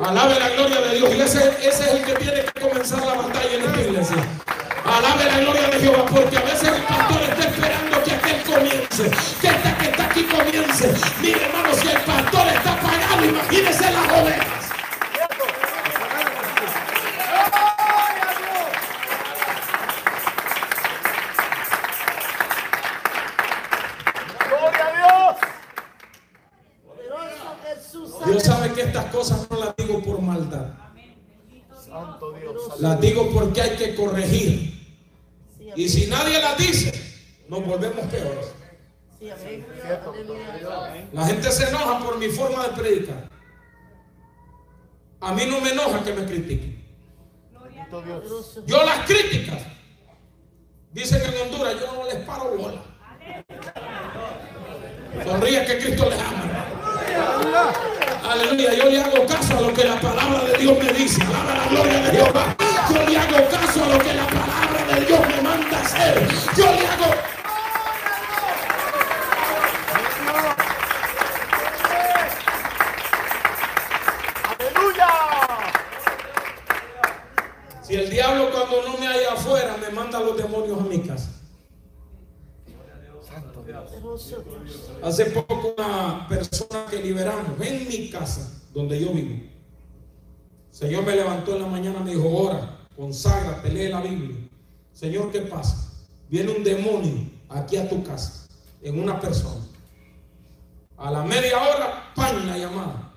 [0.00, 1.14] Alabe la gloria de Dios.
[1.14, 4.16] Y ese, ese es el que tiene que comenzar la batalla en esta iglesia.
[4.84, 7.99] Alabe la gloria de Jehová, porque a veces el pastor está esperando
[8.96, 10.94] que aquel comience, que esta que está aquí comience.
[11.20, 14.70] Mire, hermano, si el pastor está pagado, imagínese las ovejas.
[24.48, 25.36] ¡Gloria a Dios!
[28.26, 30.66] Dios sabe que estas cosas no las digo por maldad.
[31.84, 32.80] Santo Dios.
[32.80, 34.78] Las digo porque hay que corregir.
[35.76, 36.92] Y si nadie las dice,
[37.48, 38.59] nos volvemos peores.
[41.12, 43.28] La gente se enoja por mi forma de predicar.
[45.20, 46.80] A mí no me enoja que me critiquen.
[48.66, 49.62] Yo las críticas,
[50.92, 52.82] dicen en Honduras, yo no les paro bola.
[55.24, 56.64] Sonríe que Cristo les ama.
[58.30, 61.22] Aleluya, yo le hago caso a lo que la palabra de Dios me dice.
[61.22, 62.56] Alaba la gloria de Jehová.
[89.18, 89.50] Yo
[90.70, 94.36] Señor me levantó en la mañana, me dijo, ora, conságrate, lee la Biblia.
[94.92, 95.92] Señor, ¿qué pasa?
[96.28, 98.46] Viene un demonio aquí a tu casa,
[98.82, 99.64] en una persona.
[100.96, 103.12] A la media hora, pan la llamada.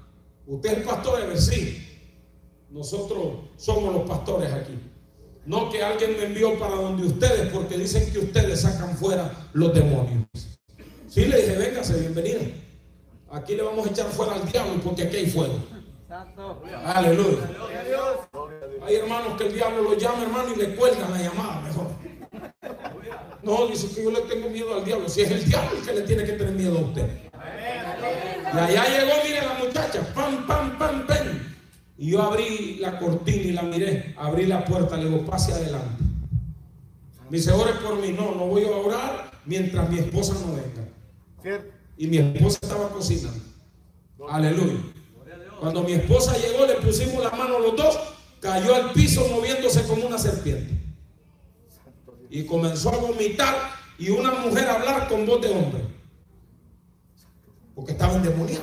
[0.48, 1.80] Usted es pastor de sí.
[2.70, 4.74] Nosotros somos los pastores aquí.
[5.46, 9.74] No que alguien me envió para donde ustedes, porque dicen que ustedes sacan fuera los
[9.74, 10.26] demonios.
[11.08, 12.40] Sí, le dije, véngase, bienvenida.
[13.32, 15.56] Aquí le vamos a echar fuera al diablo porque aquí hay fuego.
[16.86, 17.50] Aleluya.
[18.86, 21.88] Hay hermanos que el diablo lo llama, hermano, y le cuelgan la llamada mejor.
[23.42, 25.10] No, dice que yo le tengo miedo al diablo.
[25.10, 27.10] Si es el diablo el que le tiene que tener miedo a usted.
[28.54, 31.40] Y allá llegó, mire la muchacha, pam, pam, pam, pam.
[31.98, 36.04] Y yo abrí la cortina y la miré, abrí la puerta, le digo, pase adelante.
[37.30, 38.12] Me dice, ore por mí.
[38.12, 40.88] No, no voy a orar mientras mi esposa no venga.
[41.42, 41.74] ¿Cierto?
[41.98, 43.42] Y mi esposa estaba cocinando.
[44.30, 44.93] Aleluya.
[45.64, 47.98] Cuando mi esposa llegó, le pusimos la mano los dos,
[48.42, 50.74] cayó al piso moviéndose como una serpiente.
[52.30, 53.56] Y comenzó a vomitar
[53.98, 55.80] y una mujer a hablar con voz de hombre.
[57.74, 58.62] Porque estaba endemoniada.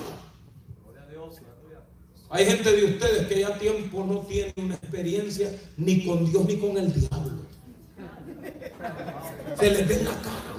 [2.28, 6.58] Hay gente de ustedes que ya tiempo no tiene una experiencia ni con Dios ni
[6.58, 7.46] con el diablo.
[9.58, 10.50] Se les ve la cara.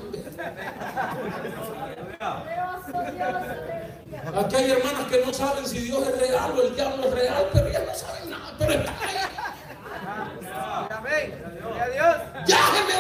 [4.18, 7.50] Aquí hay hermanas que no saben si Dios es real o el diablo es real,
[7.54, 9.16] pero ellas no saben nada, pero están ahí.
[12.48, 12.94] Ya se me.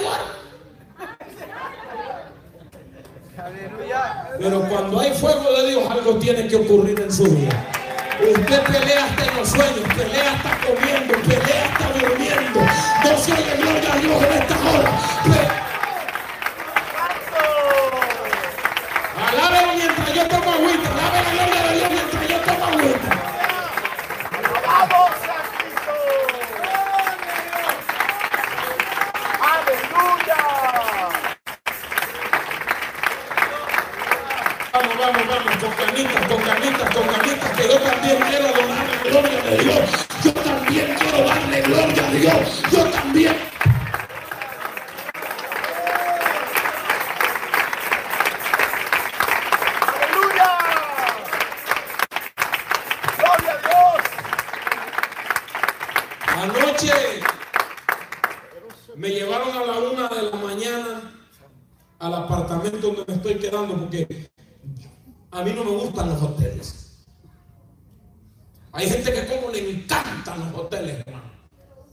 [3.41, 4.29] Aleluya.
[4.37, 7.67] Pero cuando hay fuego de Dios, algo tiene que ocurrir en su vida.
[8.21, 11.00] Usted pelea hasta en los sueños, pelea hasta comiendo,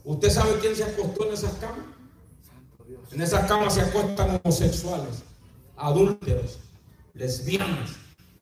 [0.09, 1.85] ¿Usted sabe quién se acostó en esas camas?
[3.11, 5.21] En esas camas se acuestan homosexuales,
[5.77, 6.57] adúlteros,
[7.13, 7.91] lesbianas,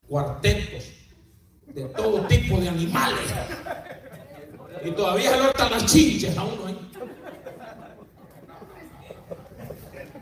[0.08, 0.86] cuartetos,
[1.66, 3.20] de todo tipo de animales.
[4.86, 6.90] Y todavía se notan las chinches a uno ahí.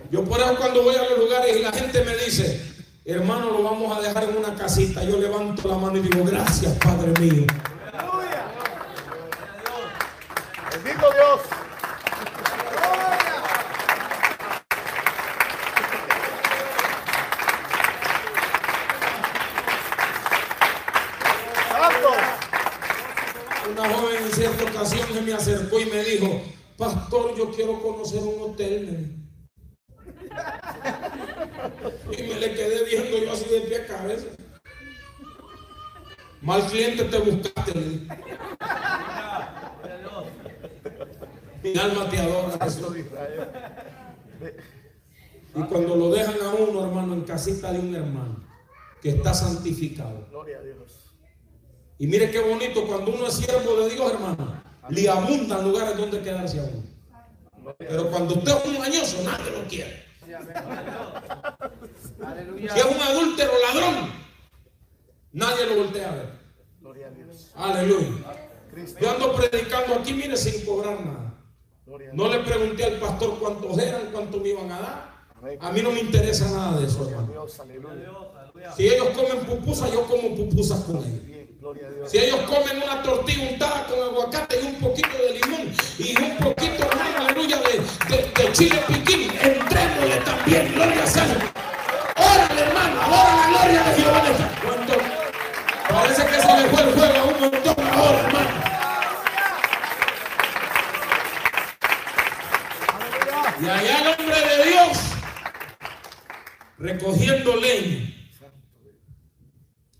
[0.10, 2.60] Yo por eso cuando voy a los lugares y la gente me dice,
[3.06, 6.74] hermano, lo vamos a dejar en una casita, yo levanto la mano y digo, gracias,
[6.80, 7.46] Padre mío.
[10.86, 11.41] Bendito Dios.
[23.67, 26.41] Una joven en cierta ocasión se me acercó y me dijo,
[26.77, 29.09] pastor, yo quiero conocer un hotel.
[32.11, 34.27] Y me le quedé viendo yo así de pie a cabeza.
[36.41, 38.07] Mal cliente te buscaste.
[41.74, 42.57] Mi alma te adora.
[42.63, 42.95] Jesús.
[45.55, 48.43] Y cuando lo dejan a uno, hermano, en casita de un hermano
[49.01, 50.28] que está santificado.
[50.30, 51.16] Gloria a Dios.
[51.97, 56.22] Y mire qué bonito, cuando uno es siervo de Dios, hermano, le abundan lugares donde
[56.22, 56.84] quedarse a uno.
[57.80, 60.05] Pero cuando usted es un mañoso, nadie lo quiere.
[62.70, 64.11] Si es un adúltero ladrón,
[65.32, 66.30] nadie lo voltea a ver.
[66.82, 67.51] Gloria a Dios.
[67.55, 68.09] Aleluya.
[69.01, 71.34] Yo ando predicando aquí, mire, sin cobrar nada.
[72.13, 75.15] No le pregunté al pastor cuántos eran, cuánto me iban a dar.
[75.59, 77.47] A mí no me interesa nada de eso, hermano.
[78.75, 81.21] Si ellos comen pupusas, yo como pupusas con ellos.
[82.07, 86.38] Si ellos comen una tortilla untada con aguacate y un poquito de limón y un
[86.38, 91.17] poquito, hermano, aleluya, de, de, de chile piquín, entrémosle también, gloria a Dios.
[92.17, 94.23] Órale, hermano, adora la gloria de Jehová.
[95.89, 98.74] Parece que se le fue el juego a un montón ahora, hermano.
[103.66, 104.97] Y allá el hombre de Dios,
[106.78, 108.13] recogiendo leña,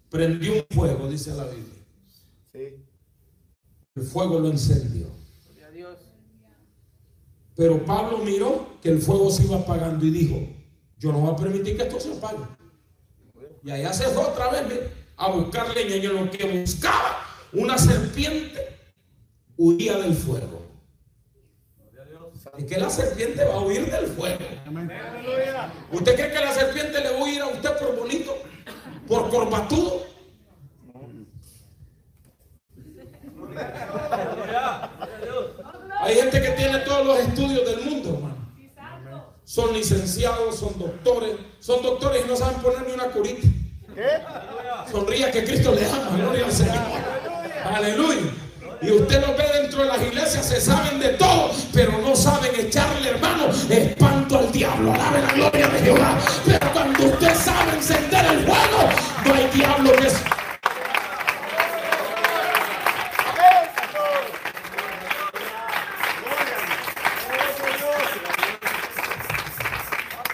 [0.08, 1.84] prendió un fuego, dice la Biblia.
[2.54, 2.86] Sí.
[3.96, 5.08] El fuego lo encendió.
[5.48, 5.98] Gloria a Dios.
[7.56, 10.48] Pero Pablo miró que el fuego se iba apagando y dijo,
[11.00, 12.46] yo no voy a permitir que esto se apague.
[13.64, 17.80] Y allá se fue otra vez a buscar leña y en lo que buscaba una
[17.80, 18.78] serpiente
[19.58, 20.55] huía del fuego.
[22.58, 24.40] Es que la serpiente va a huir del fuego.
[25.92, 28.38] ¿Usted cree que la serpiente le va a huir a usted por bonito?
[29.08, 30.06] ¿Por corbatudo?
[36.00, 38.36] Hay gente que tiene todos los estudios del mundo, hermano.
[39.44, 43.48] Son licenciados, son doctores, son doctores y no saben poner ni una curita.
[44.92, 46.76] Sonría que Cristo le ama, gloria al Señor.
[47.66, 48.45] Aleluya.
[48.82, 52.52] Y usted los ve dentro de las iglesias, se saben de todo, pero no saben
[52.56, 54.94] echarle, hermano, espanto al diablo.
[54.94, 56.18] Alabe la gloria de Jehová.
[56.46, 58.90] Pero cuando usted sabe encender el fuego,
[59.26, 60.14] no hay diablo que es.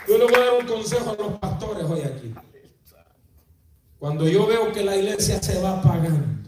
[0.08, 2.34] Yo le voy a dar un consejo a los pastores hoy aquí.
[3.98, 6.41] Cuando yo veo que la iglesia se va apagando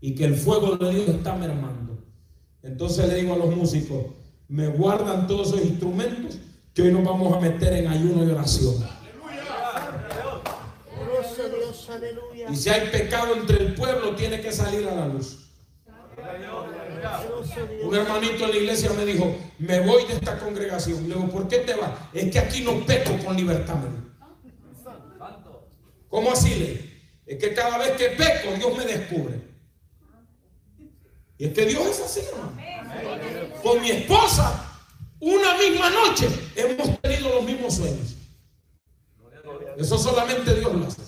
[0.00, 1.98] y que el fuego de Dios está mermando,
[2.62, 4.06] entonces le digo a los músicos,
[4.48, 6.38] me guardan todos esos instrumentos
[6.74, 8.74] que hoy nos vamos a meter en ayuno y oración.
[12.50, 15.50] Y si hay pecado entre el pueblo, tiene que salir a la luz.
[17.82, 21.08] Un hermanito en la iglesia me dijo, me voy de esta congregación.
[21.08, 21.90] Le digo, ¿por qué te vas?
[22.12, 23.76] Es que aquí no peco con libertad.
[26.08, 26.90] ¿Cómo así le?
[27.26, 29.49] Es que cada vez que peco, Dios me descubre.
[31.40, 32.52] Y es que Dios es así, hermano.
[33.62, 34.78] Con mi esposa,
[35.20, 38.14] una misma noche, hemos tenido los mismos sueños.
[39.78, 41.00] Eso solamente Dios lo hace.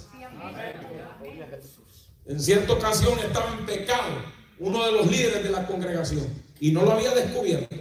[2.25, 4.23] En cierta ocasión estaba en pecado
[4.59, 6.27] uno de los líderes de la congregación
[6.59, 7.77] y no lo había descubierto.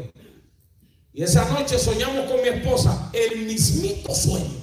[1.14, 4.61] Y esa noche soñamos con mi esposa el mismito sueño.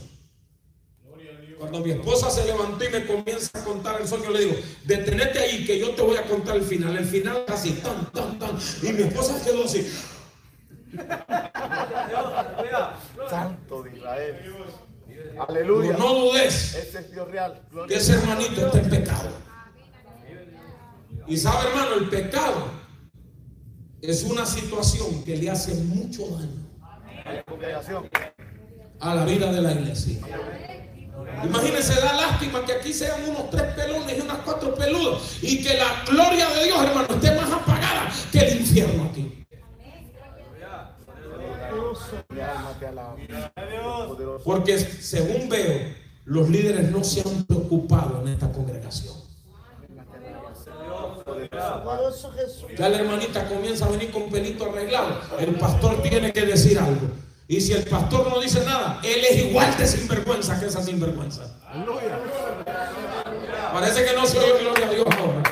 [1.58, 4.54] Cuando mi esposa se levantó y me comienza a contar el sueño, le digo,
[4.84, 6.96] detenete ahí que yo te voy a contar el final.
[6.96, 8.56] El final es así, tan, tan, tan.
[8.82, 9.90] Y mi esposa quedó así.
[13.28, 14.36] Santo de Israel.
[15.48, 15.96] Aleluya.
[15.96, 17.60] no dudes Ese es Dios real.
[17.86, 19.30] que ese hermanito está en pecado.
[21.26, 22.70] Y sabe, hermano, el pecado
[24.00, 26.68] es una situación que le hace mucho daño
[29.00, 30.20] a la vida de la iglesia.
[31.44, 35.74] Imagínense, da lástima que aquí sean unos tres pelones y unas cuatro peludos y que
[35.74, 39.46] la gloria de Dios, hermano, esté más apagada que el infierno aquí.
[44.44, 49.14] Porque según veo, los líderes no se han preocupado en esta congregación.
[52.76, 55.20] Ya la hermanita comienza a venir con pelito arreglado.
[55.38, 57.27] El pastor tiene que decir algo.
[57.50, 61.44] Y si el pastor no dice nada, él es igual de sinvergüenza que esa sinvergüenza.
[63.72, 65.42] Parece que no se oye gloria a Dios ahora.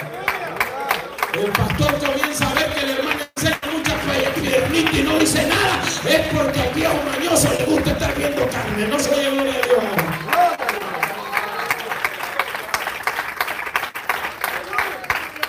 [1.32, 3.94] El pastor comienza a ver que el hermano enseña muchas
[4.34, 5.82] piernitas y no dice nada.
[6.06, 8.88] Es porque al viejo mañoso le gusta estar viendo carne.
[8.88, 10.66] No se oye gloria a Dios ahora.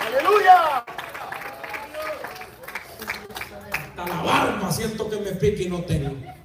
[0.06, 0.84] ¡Aleluya!
[3.70, 6.37] Hasta la barba siento que me pique y no tengo.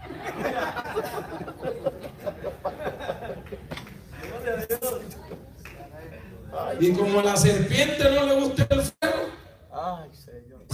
[6.80, 9.30] Y como a la serpiente no le gusta el fuego,
[9.72, 10.66] Ay, Señor.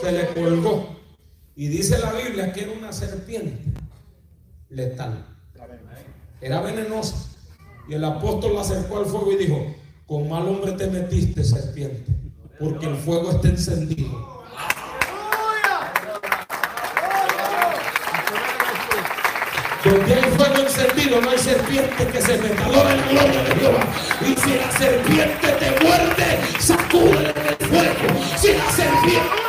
[0.00, 0.96] se le colgó.
[1.56, 3.64] Y dice la Biblia que era una serpiente
[4.68, 5.24] letal.
[6.40, 7.16] Era venenosa.
[7.88, 9.74] Y el apóstol la acercó al fuego y dijo,
[10.06, 12.12] con mal hombre te metiste, serpiente,
[12.60, 14.37] porque el fuego está encendido.
[19.88, 22.64] Donde hay fuego encendido no hay serpiente que se meta.
[22.66, 23.86] Adora la gloria de Jehová.
[24.20, 28.24] Y si la serpiente te muerde, sacúdele el fuego.
[28.36, 29.48] Si la serpiente...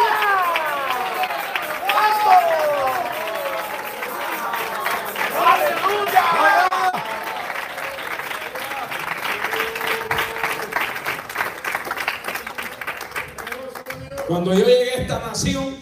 [14.28, 15.76] Cuando yo llegué a esta nación,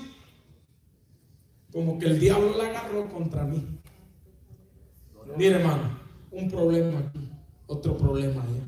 [1.71, 3.77] como que el diablo la agarró contra mí.
[5.37, 5.99] Mire, hermano,
[6.31, 7.29] un problema aquí,
[7.67, 8.63] otro problema allá,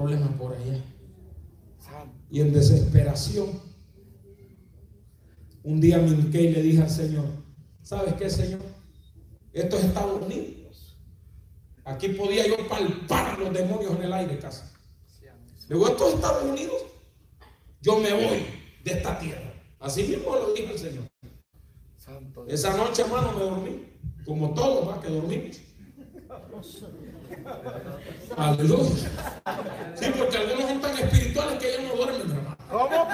[0.00, 0.82] otro problema por allá.
[2.30, 3.60] Y en desesperación,
[5.62, 7.26] un día me hinqué y le dije al Señor,
[7.82, 8.60] ¿sabes qué, Señor?
[9.52, 10.96] Esto es Estados Unidos.
[11.84, 14.62] Aquí podía yo palpar los demonios en el aire casi.
[15.68, 16.82] Luego, esto es Estados Unidos.
[17.80, 18.46] Yo me voy
[18.84, 19.52] de esta tierra.
[19.80, 21.04] Así mismo lo dijo el Señor.
[22.48, 23.86] Esa noche, hermano, me dormí.
[24.24, 25.60] Como todos, va, que dormimos.
[28.36, 29.10] Aleluya.
[29.94, 32.56] Sí, porque algunos son tan espirituales que ellos no duermen, hermano.
[32.70, 33.08] ¿Cómo?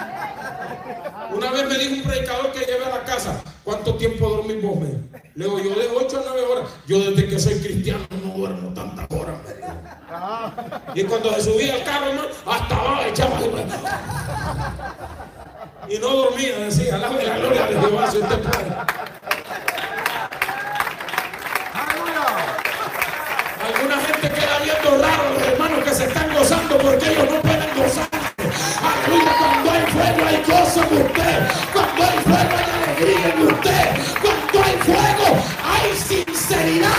[1.36, 4.78] Una vez me dijo un predicador que llevé a la casa, ¿cuánto tiempo dormís vos?
[4.80, 4.88] Me?
[5.34, 6.70] Le digo, yo de 8 a 9 horas.
[6.86, 9.36] Yo desde que soy cristiano no duermo tantas horas.
[9.46, 9.72] me dijo.
[10.94, 13.40] Y cuando se subía al carro, hermano, hasta abajo echaba.
[15.88, 18.76] Y no dormía, decía, la gloria de Jehová si usted puede.
[24.26, 27.76] Gente queda viendo raro a los hermanos que se están gozando porque ellos no pueden
[27.76, 28.08] gozar.
[28.82, 31.48] Aleluya, cuando hay fuego hay gozo en usted.
[31.72, 33.86] Cuando hay fuego hay alegría en usted.
[34.22, 36.92] Cuando hay fuego hay sinceridad.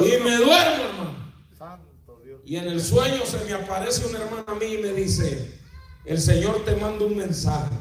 [0.00, 1.84] Y me duermo, hermano.
[2.44, 5.58] Y en el sueño se me aparece una hermana a mí y me dice,
[6.04, 7.74] el Señor te manda un mensaje.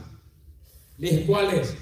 [0.97, 1.75] Le dije, ¿cuál es?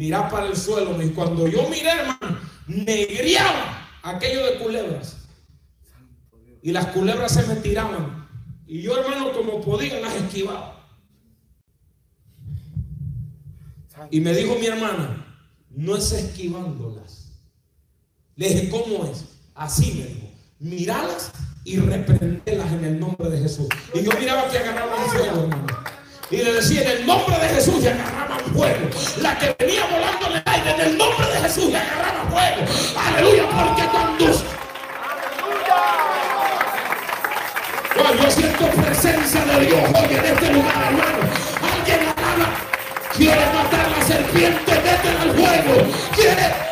[0.00, 0.96] Mira para el suelo.
[0.96, 5.28] Dijo, cuando yo miré, hermano, negriaba aquello de culebras.
[6.62, 8.26] Y las culebras se me tiraban.
[8.66, 10.86] Y yo, hermano, como podía, las esquivaba.
[14.10, 15.22] Y me dijo mi hermana,
[15.68, 17.32] no es esquivándolas.
[18.36, 19.26] Le dije, ¿cómo es?
[19.54, 20.28] Así me dijo,
[20.60, 21.30] miralas
[21.62, 23.68] y reprendelas en el nombre de Jesús.
[23.92, 25.66] Y yo miraba que agarraban fuego, hermano.
[26.30, 28.88] Y le decía, en el nombre de Jesús, y agarraban fuego.
[29.18, 32.62] La que venía volando en el aire, en el nombre de Jesús, y agarraba fuego.
[32.98, 34.24] Aleluya, porque cuando...
[37.94, 41.20] Cuando yo siento presencia de Dios hoy en este lugar, hermano.
[41.74, 42.48] Alguien alaba,
[43.16, 45.92] quiere matar la serpiente, métela al fuego.
[46.14, 46.70] Quiere...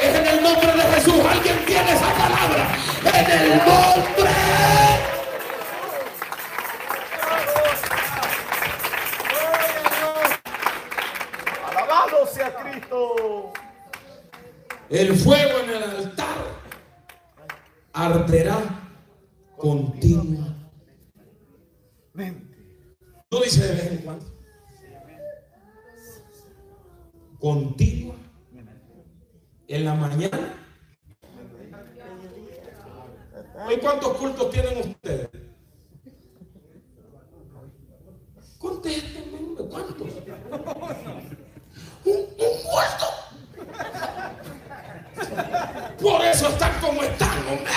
[0.00, 1.20] Es en el nombre de Jesús.
[1.28, 2.68] Alguien tiene esa palabra.
[3.04, 5.17] En el nombre.
[14.90, 16.38] El fuego en el altar
[17.92, 18.58] arderá
[19.56, 20.56] continuamente.
[23.30, 24.24] No dice de vez en cuando.
[27.38, 28.16] Continua.
[29.68, 30.54] En la mañana.
[33.70, 35.28] ¿Y cuántos cultos tienen ustedes?
[38.58, 39.38] Contéstenme,
[42.08, 42.26] un,
[42.64, 43.06] muerto.
[46.00, 47.72] Por eso están como están, hombre.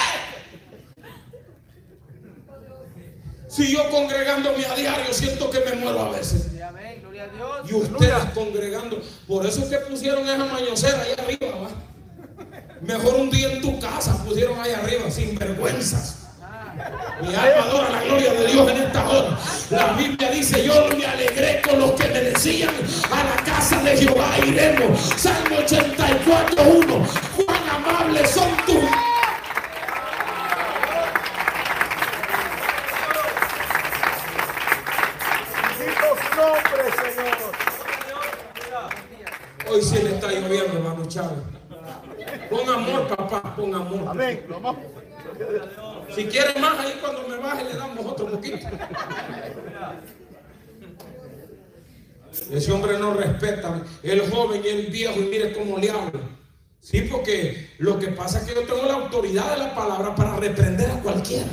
[3.48, 6.48] Si yo congregándome a diario siento que me muero a veces.
[7.68, 9.02] Y ustedes congregando.
[9.28, 11.60] Por eso es que pusieron esa mañocera ahí arriba.
[11.60, 11.70] ¿va?
[12.82, 16.21] Mejor un día en tu casa pusieron ahí arriba, sin vergüenzas.
[17.22, 19.38] Mi alma adora la gloria de Dios en esta hora.
[19.70, 22.74] La Biblia dice, yo me alegré con los que me decían,
[23.12, 25.00] a la casa de Jehová iremos.
[25.18, 27.08] Salmo 84, 1.
[27.46, 28.76] Cuán amables son tus
[35.78, 36.84] Bendito su nombre,
[37.16, 37.52] Señor.
[39.70, 41.40] Hoy sí le está lloviendo, hermano Chávez.
[42.50, 44.10] Pon amor, papá, pon amor.
[44.10, 44.44] Amén.
[46.22, 48.68] Si quiere más, ahí cuando me baje le damos otro poquito.
[52.52, 53.82] Ese hombre no respeta.
[54.04, 56.22] El joven y el viejo, y mire cómo le habla.
[56.80, 60.36] Sí, porque lo que pasa es que yo tengo la autoridad de la palabra para
[60.36, 61.48] reprender a cualquiera.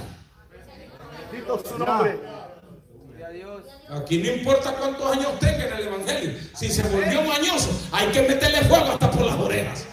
[1.32, 2.20] Bendito su nombre.
[3.88, 6.38] Aquí no importa cuántos años tenga en el Evangelio.
[6.54, 9.86] Si se volvió mañoso, hay que meterle fuego hasta por las orejas.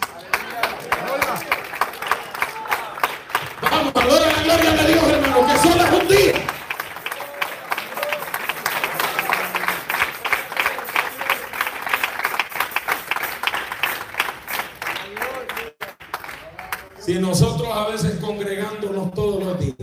[3.71, 6.55] Vamos, valora la gloria de Dios, hermano, que solo es un día.
[16.99, 19.75] Si nosotros a veces congregándonos todos los días,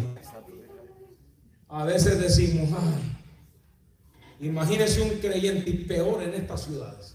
[1.68, 7.14] a veces decimos, ay, imagínese un creyente y peor en estas ciudades.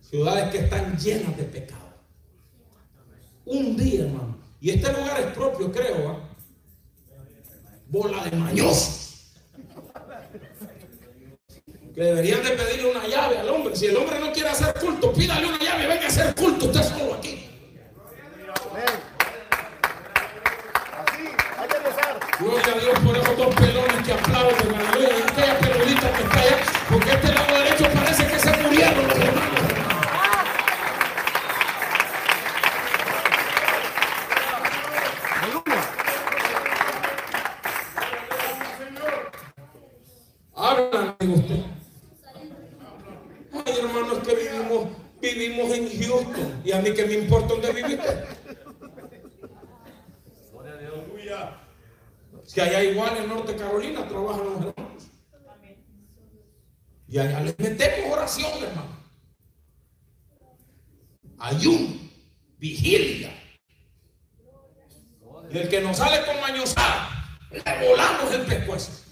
[0.00, 1.90] Ciudades que están llenas de pecado.
[3.44, 4.39] Un día, hermano.
[4.60, 6.10] Y este lugar es propio, creo.
[6.10, 6.18] ¿ah?
[7.86, 9.32] Bola de mañosos.
[11.94, 13.74] Que deberían de pedirle una llave al hombre.
[13.74, 16.82] Si el hombre no quiere hacer culto, pídale una llave venga a hacer culto usted
[16.82, 17.46] solo aquí.
[22.38, 24.74] Gloria a Dios por esos dos pelones que aplauden.
[24.74, 25.08] Aleluya.
[25.18, 26.58] Y aquella peludita que está allá.
[26.88, 28.29] Porque este lado derecho parece
[46.80, 48.26] mí que me importa dónde viviste.
[52.50, 55.04] Si allá igual en Norte Carolina trabajan los hermanos.
[57.06, 59.00] Y allá les metemos oración, hermano.
[61.38, 61.94] Ayuno,
[62.58, 63.32] vigilia.
[65.48, 69.09] Y el que nos sale con mañosada, le volamos el pescuezo.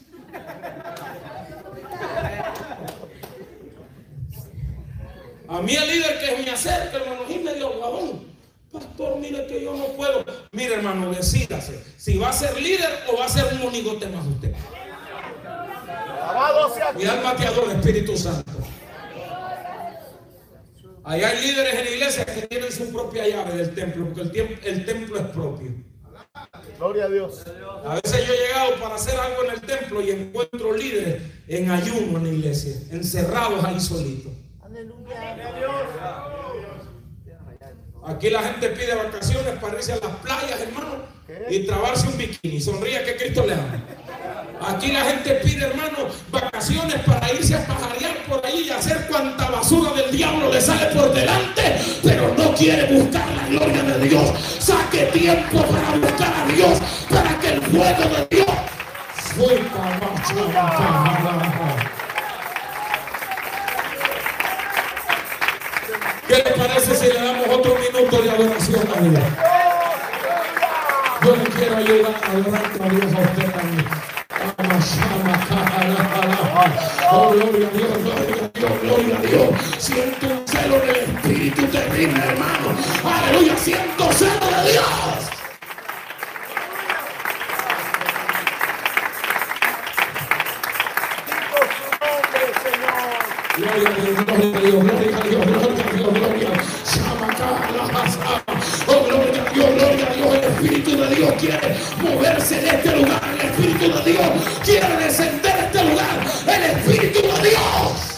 [5.49, 8.29] A mí el líder que me acerca, hermano, y me dio guabón.
[8.71, 10.25] Pastor, mire que yo no puedo.
[10.53, 11.83] Mire, hermano, decídase.
[11.97, 14.55] Si va a ser líder o va a ser un monigote más usted.
[16.97, 18.53] Mi alma te adora, Espíritu Santo.
[21.03, 24.85] Ahí hay líderes en la iglesia que tienen su propia llave del templo, porque el
[24.85, 25.73] templo es propio.
[26.79, 27.45] Gloria a Dios.
[27.87, 31.71] A veces yo he llegado para hacer algo en el templo y encuentro líderes en
[31.71, 34.33] ayuno en la iglesia, encerrados ahí solitos.
[34.69, 35.17] Aleluya.
[38.07, 41.05] Aquí la gente pide vacaciones para irse a las playas, hermano,
[41.49, 42.61] y trabarse un bikini.
[42.61, 43.83] Sonríe que Cristo le ama.
[44.61, 49.49] Aquí la gente pide, hermano, vacaciones para irse a pajarear por ahí y hacer cuanta
[49.51, 54.33] basura del diablo le sale por delante, pero no quiere buscar la gloria de Dios.
[54.59, 58.49] Saque tiempo para buscar a Dios, para que el fuego de Dios
[66.29, 69.23] ¿Qué le parece si le damos otro minuto de adoración a Dios?
[71.25, 73.87] Yo le quiero ayudar a adorar a Dios a usted también.
[77.11, 79.51] Oh, gloria a Dios, gloria a Dios, gloria a Dios.
[79.79, 82.77] Siento un celo del Espíritu terrible, hermano.
[83.03, 84.85] Aleluya, siento celo de Dios.
[91.27, 93.39] Bendito su nombre, Señor.
[93.69, 96.59] Gloria a Dios, gloria a Dios, gloria Dios, gloria Dios.
[98.87, 100.35] Oh, gloria a Dios, gloria a Dios.
[100.35, 103.23] El Espíritu de Dios quiere moverse en este lugar.
[103.39, 104.25] El Espíritu de Dios
[104.65, 106.27] quiere descender este lugar.
[106.47, 108.15] El Espíritu de Dios.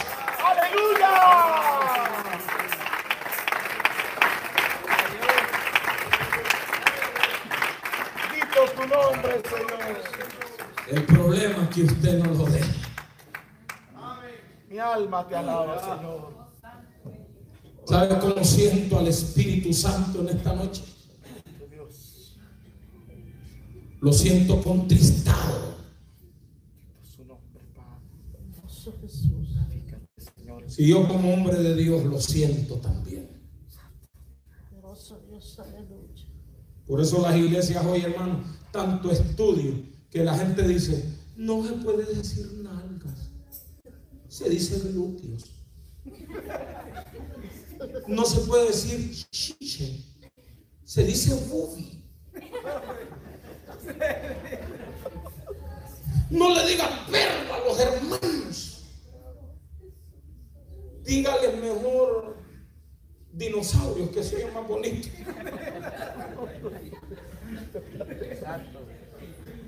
[10.87, 12.80] El problema es que usted no lo deja.
[14.71, 16.31] Mi alma te alaba, Señor.
[17.85, 20.83] ¿Sabe cómo siento al Espíritu Santo en esta noche?
[23.99, 25.75] Lo siento contristado.
[30.67, 33.29] Si yo como hombre de Dios lo siento también.
[36.87, 38.41] Por eso las iglesias hoy, hermano,
[38.71, 39.73] tanto estudio
[40.09, 41.03] que la gente dice,
[41.35, 42.90] no se puede decir nalgas,
[44.31, 45.43] se dice glúteos.
[48.07, 50.05] No se puede decir chiche,
[50.85, 52.01] se dice boobie.
[56.29, 58.85] No le digan perro a los hermanos.
[61.03, 62.37] Dígale mejor
[63.33, 65.11] dinosaurios que se más bonitos.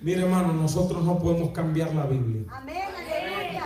[0.02, 2.46] Mire hermano, nosotros no podemos cambiar la Biblia.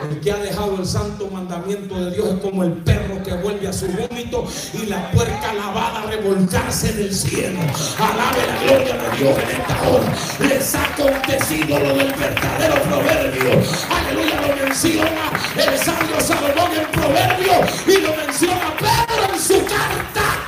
[0.04, 3.68] El que ha dejado el santo mandamiento de Dios es como el perro que vuelve
[3.68, 7.60] a su vómito y la puerca lavada a revolcarse del cielo.
[7.98, 10.14] Alabe la gloria de Dios en esta hora.
[10.48, 13.62] Les ha acontecido lo del verdadero proverbio.
[13.90, 17.54] Aleluya, lo menciona el sabio Salomón en proverbio
[17.88, 20.48] y lo menciona Pedro en su carta.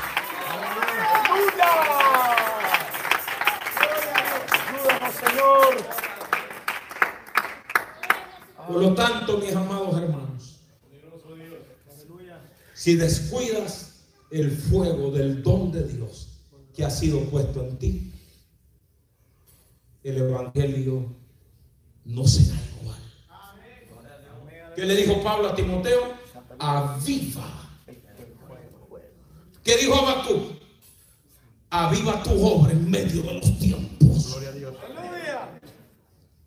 [4.67, 5.98] Ayúdanos, Señor.
[8.69, 10.59] Por lo tanto, mis amados hermanos,
[12.75, 16.27] si descuidas el fuego del don de Dios
[16.75, 18.13] que ha sido puesto en ti,
[20.03, 21.03] el Evangelio
[22.05, 22.99] no será igual.
[24.75, 26.13] ¿Qué le dijo Pablo a Timoteo?
[26.59, 27.71] Aviva.
[29.63, 30.43] ¿Qué dijo Habacuc?
[31.71, 34.27] Aviva tu obra en medio de los tiempos.
[34.27, 34.58] Gloria a Dios.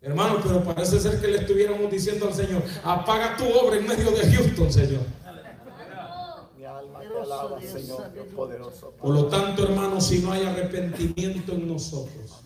[0.03, 4.11] Hermano, pero parece ser que le estuviéramos diciendo al Señor, apaga tu obra en medio
[4.11, 5.03] de Houston, Señor.
[6.57, 8.93] Mi alma te alaba, Señor, Dios poderoso.
[8.99, 12.41] Por lo tanto, hermano, si no hay arrepentimiento en nosotros,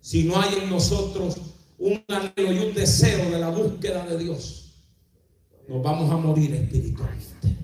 [0.00, 1.36] si no hay en nosotros
[1.76, 4.72] un anhelo y un deseo de la búsqueda de Dios,
[5.68, 7.54] nos vamos a morir espiritualmente.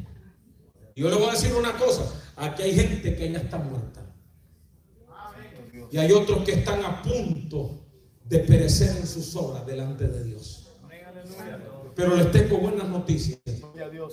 [0.95, 4.07] Yo le voy a decir una cosa, aquí hay gente que ya está muerta.
[5.91, 7.81] Y hay otros que están a punto
[8.31, 10.69] de perecer en sus obras delante de Dios.
[11.97, 13.41] Pero les tengo buenas noticias.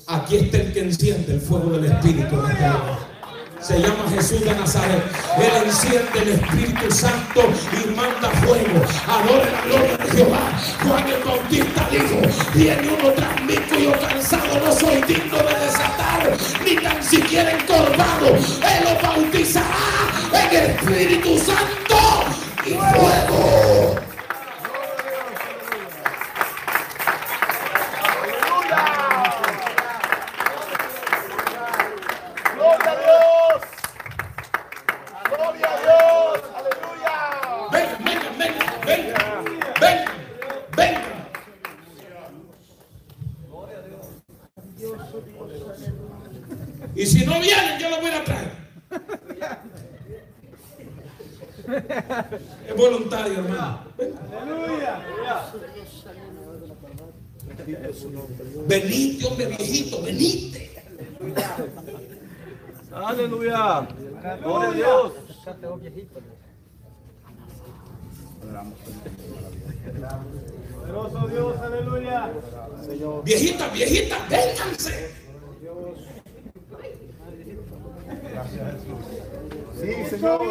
[0.08, 2.36] Aquí está el que enciende el fuego del Espíritu.
[3.62, 5.04] Se llama Jesús de Nazaret.
[5.38, 7.42] Él enciende el Espíritu Santo
[7.72, 8.82] y manda fuego.
[9.08, 10.62] Adore la gloria de Jehová.
[10.84, 12.22] Juan el Bautista dijo:
[12.56, 13.56] Viene uno tras mí
[14.02, 18.36] cansado no soy digno de desatar, ni tan siquiera encorvado.
[18.36, 21.98] Él lo bautizará en el Espíritu Santo
[22.66, 24.08] y fuego.
[32.58, 33.62] Gloria a Dios.
[35.30, 36.38] Gloria a Dios.
[36.58, 37.16] Aleluya.
[37.72, 39.22] Venga, venga, venga, venga,
[39.80, 40.12] venga,
[40.76, 41.18] venga.
[46.96, 48.52] Y si no vienen, yo los voy a traer.
[52.68, 53.80] Es voluntario, hermano.
[58.68, 60.72] Venid, Dios mío, viejito, venite.
[63.28, 63.88] Aleluya.
[64.42, 65.12] Gloria a Dios.
[70.80, 72.32] Poderoso Dios, aleluya.
[72.86, 73.24] Señor.
[73.26, 75.12] Viejita, viejita, vénganse.
[79.80, 80.42] Sí, Señor.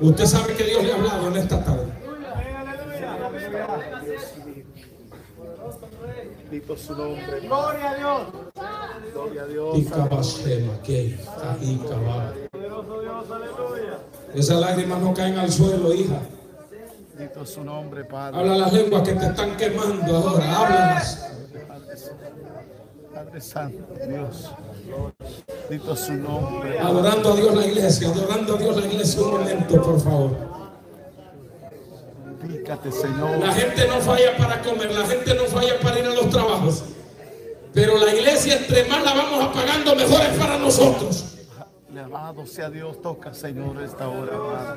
[0.00, 1.92] Usted sabe que Dios le ha hablado en esta tarde.
[6.50, 7.40] Bendito su nombre.
[7.42, 8.22] Gloria a Dios.
[9.12, 9.76] Gloria a Dios.
[14.34, 16.20] Esas lágrimas no caen al suelo, hija.
[17.14, 18.40] Bendito su nombre, Padre.
[18.40, 20.56] Habla las lenguas que te están quemando ahora.
[20.56, 21.32] Háblalas.
[23.12, 24.50] Padre Santo, Dios.
[25.68, 26.78] Bendito su nombre.
[26.78, 28.08] Adorando a Dios la iglesia.
[28.08, 30.57] Adorando a Dios la iglesia un momento, por favor.
[32.90, 33.38] Señor.
[33.38, 34.92] La gente no falla para comer.
[34.92, 36.84] La gente no falla para ir a los trabajos.
[37.74, 41.36] Pero la iglesia, entre más la vamos apagando, mejor es para nosotros.
[41.90, 43.02] Alabado sea Dios.
[43.02, 44.76] Toca, Señor, esta hora,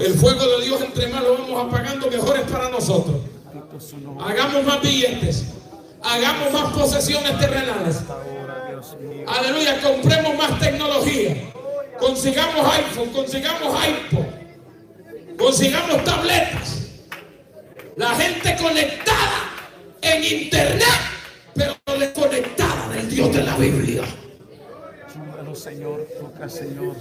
[0.00, 3.16] El fuego de Dios, entre más lo vamos apagando, mejor es para nosotros.
[4.24, 5.44] Hagamos más billetes.
[6.02, 8.00] Hagamos más posesiones terrenales.
[9.26, 11.52] Aleluya, compremos más tecnología.
[11.98, 14.24] Consigamos iPhone, consigamos iPod,
[15.42, 16.78] consigamos tabletas.
[17.96, 19.50] La gente conectada
[20.00, 20.86] en internet,
[21.54, 24.02] pero desconectada del Dios de la Biblia.
[25.54, 26.06] Señor.
[26.18, 26.96] Toca, Señor.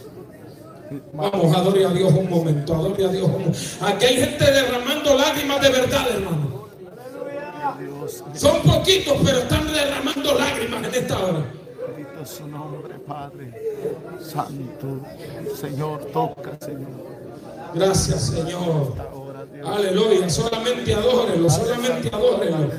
[1.14, 3.60] Vamos, adore a Dios un momento, adore a Dios un momento.
[3.82, 6.68] Aquí hay gente derramando lágrimas de verdad, hermano.
[8.34, 11.46] Son poquitos, pero están derramando lágrimas en esta hora.
[11.88, 13.54] Bendito su nombre, Padre.
[14.20, 15.00] Santo.
[15.56, 17.21] Señor, toca, Señor.
[17.74, 18.94] Gracias, Señor.
[19.66, 20.30] Aleluya.
[20.30, 22.72] Solamente adórenlo, solamente adórenlo.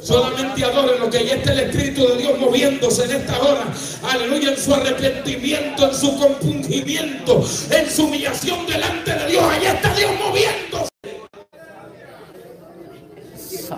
[0.00, 3.64] Solamente adórenlo, que ya está el Espíritu de Dios moviéndose en esta hora.
[4.02, 9.44] Aleluya, en su arrepentimiento, en su compungimiento, en su humillación delante de Dios.
[9.44, 10.93] Allá está Dios moviéndose.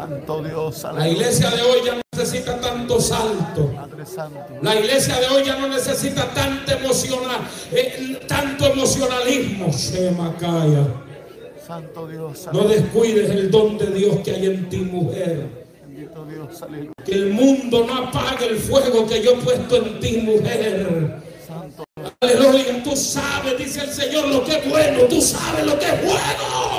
[0.07, 3.73] Santo Dios, La iglesia de hoy ya no necesita tanto salto.
[3.75, 4.39] Padre Santo.
[4.63, 7.41] La iglesia de hoy ya no necesita tanto emocional,
[7.73, 9.73] eh, tanto emocionalismo.
[9.73, 15.67] Santo Dios, No descuides el don de Dios que hay en ti, mujer.
[15.85, 16.63] Bendito Dios.
[17.05, 21.21] Que el mundo no apague el fuego que yo he puesto en ti, mujer.
[21.45, 21.83] Santo,
[22.21, 25.01] Aleluya, tú sabes, dice el Señor, lo que es bueno.
[25.09, 26.76] Tú sabes lo que es bueno.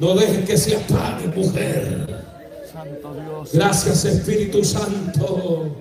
[0.00, 2.24] No dejes que se apague, mujer.
[2.72, 3.50] Santo Dios.
[3.52, 5.76] Gracias, Espíritu Santo.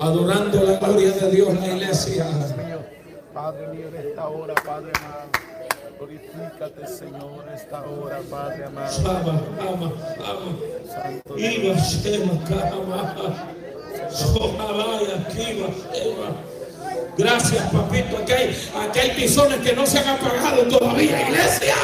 [0.00, 2.26] Adorando la gloria de Dios, la iglesia.
[3.32, 5.28] Padre mío, en esta hora, Padre amado.
[5.98, 9.10] Glorifícate, Señor, en esta hora, Padre amado.
[9.10, 9.92] Ama, ama,
[11.36, 13.14] Iba, Shema, Kama.
[15.30, 15.68] Kiva.
[17.16, 18.18] Gracias, papito.
[18.18, 21.74] Aquí hay, aquí hay tizones que no se han apagado todavía, iglesia.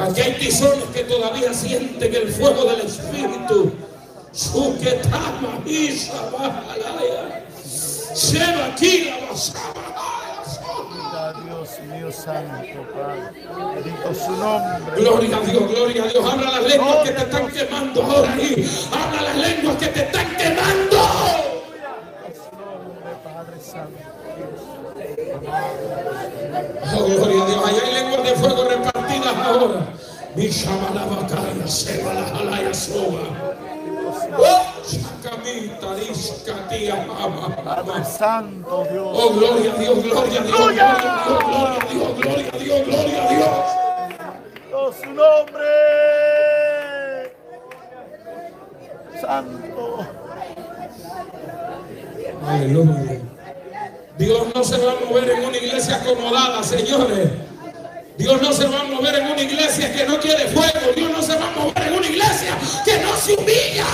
[0.00, 3.72] Aquí hay tizones que todavía sienten el fuego del Espíritu.
[4.32, 7.42] Suketama, Isa, Bajalaya.
[8.76, 13.22] Kila, Basama, Santo Dios mío, Santo Padre.
[13.74, 14.96] Bendito su nombre.
[14.96, 16.24] Gloria a Dios, gloria a Dios.
[16.24, 18.70] Habla las lenguas que te están quemando ahora ahí.
[18.92, 20.98] Habla las lenguas que te están quemando.
[22.34, 24.12] Su nombre, Padre Santo.
[26.94, 27.64] Oh, gloria a Dios.
[27.66, 29.86] Allá hay lenguas de fuego repartidas ahora.
[30.34, 33.20] Mishamalabakaya, Sebalajalaya, Soba.
[34.38, 38.04] Oh, Shakamita, Diskatia, Mama, Padre Mama.
[38.04, 39.08] Santo Dios.
[39.12, 42.58] Oh, gloria a Dios, gloria a Dios, gloria a Dios, gloria a Dios, gloria a
[42.58, 43.66] Dios, gloria a Dios.
[44.74, 45.62] Oh, su nombre.
[49.20, 50.06] Santo.
[52.48, 53.31] Aleluya.
[54.22, 57.28] Dios no se va a mover en una iglesia acomodada, señores.
[58.16, 60.92] Dios no se va a mover en una iglesia que no quiere fuego.
[60.94, 63.84] Dios no se va a mover en una iglesia que no se humilla.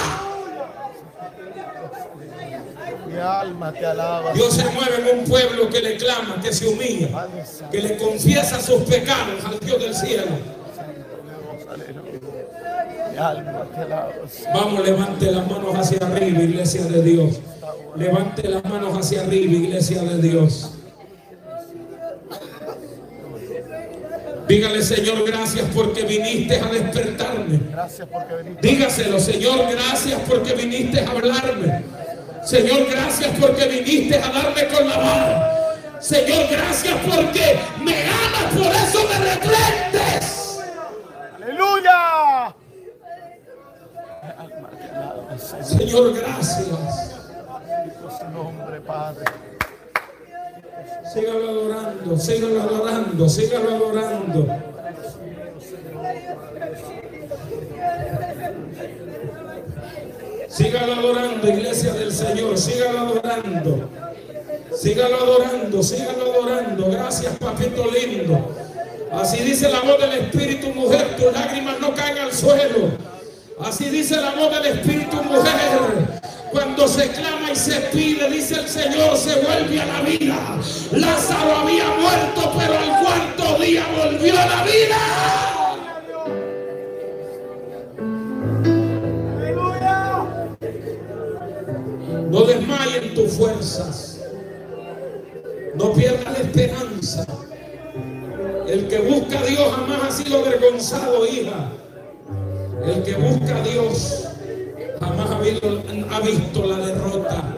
[3.07, 4.33] Mi alma te alaba.
[4.35, 7.26] Dios se mueve en un pueblo que le clama, que se humilla,
[7.72, 10.26] que le confiesa sus pecados al Dios del cielo.
[10.26, 11.68] Dios.
[11.72, 12.20] Aleluya.
[13.12, 14.12] Mi alma te alaba.
[14.53, 17.41] Vamos, levante las manos hacia arriba, iglesia de Dios.
[17.97, 20.71] Levante las manos hacia arriba, iglesia de Dios.
[24.49, 27.61] Dígale, Señor, gracias porque viniste a despertarme.
[28.62, 31.85] Dígaselo, Señor, gracias porque viniste a hablarme.
[32.45, 35.59] Señor, gracias porque viniste a darme con la mano.
[36.01, 40.61] Señor, gracias porque me amas, por eso me reprendes.
[41.37, 42.55] Aleluya.
[45.62, 47.18] Señor, gracias.
[48.09, 49.25] Bendito nombre, Padre.
[51.13, 54.47] Sígalo adorando, sígalo adorando, sígalo adorando.
[60.49, 63.91] Sígalo adorando, iglesia del Señor, sígalo adorando.
[64.75, 66.91] Sígalo adorando, sígalo adorando.
[66.91, 68.55] Gracias, papito lindo.
[69.13, 72.89] Así dice la voz del Espíritu, mujer, tus lágrimas no caen al suelo.
[73.61, 76.21] Así dice la voz del Espíritu, mujer.
[76.53, 80.59] Cuando se clama y se pide, dice el Señor, se vuelve a la vida.
[80.93, 84.99] Lázaro había muerto, pero al cuarto día volvió a la vida.
[92.31, 94.21] No desmayen tus fuerzas.
[95.75, 97.27] No pierdas la esperanza.
[98.69, 101.71] El que busca a Dios jamás ha sido avergonzado, hija.
[102.89, 104.24] El que busca a Dios
[104.99, 107.57] jamás ha visto, ha visto la derrota.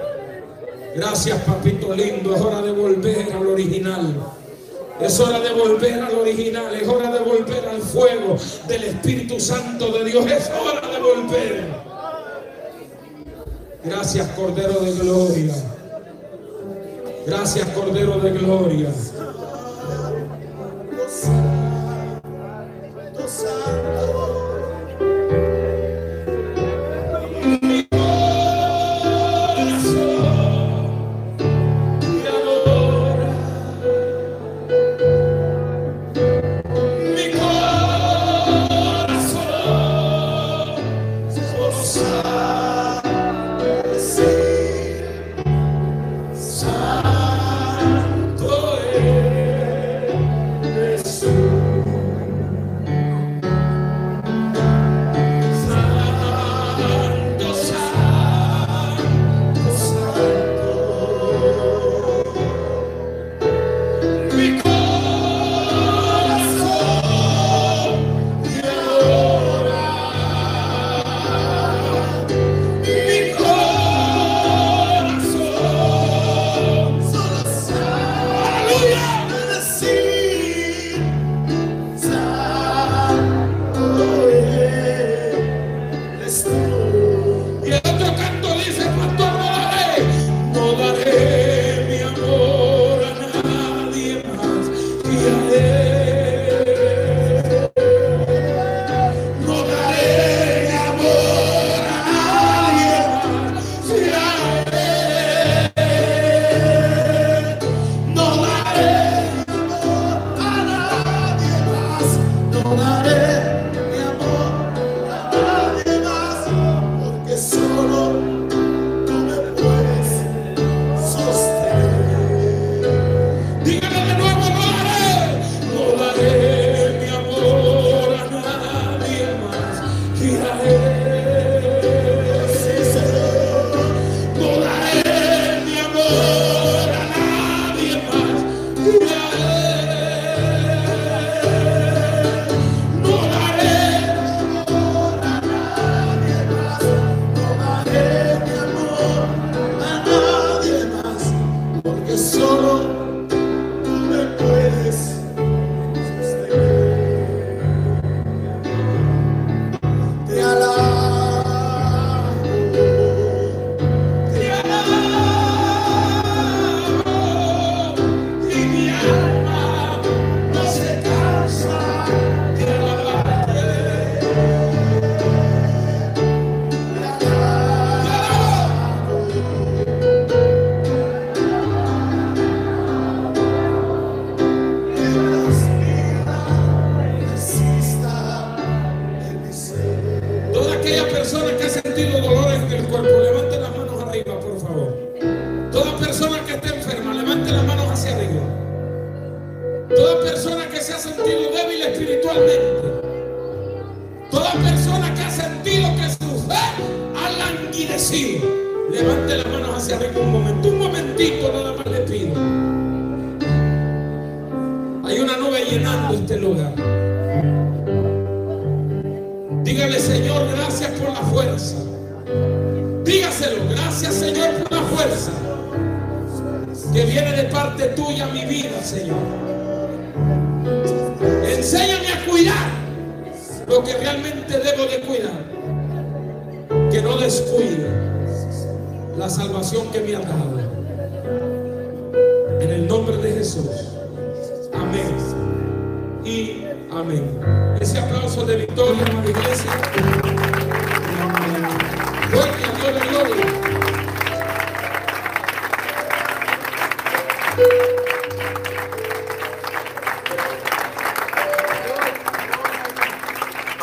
[0.97, 2.35] Gracias, papito lindo.
[2.35, 4.15] Es hora de volver al original.
[5.01, 6.75] Es hora de volver al original.
[6.75, 10.27] Es hora de volver al fuego del Espíritu Santo de Dios.
[10.27, 11.65] Es hora de volver.
[13.85, 15.55] Gracias, Cordero de Gloria.
[17.27, 18.89] Gracias, Cordero de Gloria.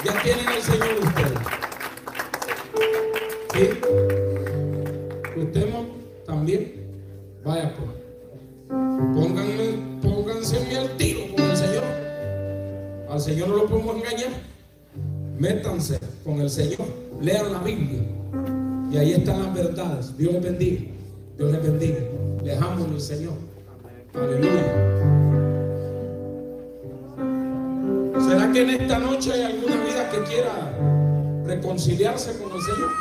[0.04, 1.40] Ya tienen al Señor ustedes.
[3.54, 3.70] ¿Sí?
[5.40, 5.68] Usted
[6.26, 6.74] también.
[7.44, 7.90] Vaya pues.
[8.68, 11.84] Pónganme, pónganse al tiro con el Señor.
[13.10, 14.32] Al Señor no lo podemos engañar.
[15.38, 16.88] Métanse con el Señor.
[17.22, 18.02] Lean la Biblia.
[18.92, 20.18] Y ahí están las verdades.
[20.18, 20.82] Dios les bendiga.
[21.38, 22.00] Dios les bendiga.
[22.44, 23.34] Dejamos al Señor.
[31.78, 32.92] Reconciliarse con el Señor?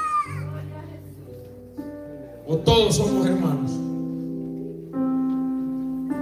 [2.47, 3.73] ¿O todos somos hermanos?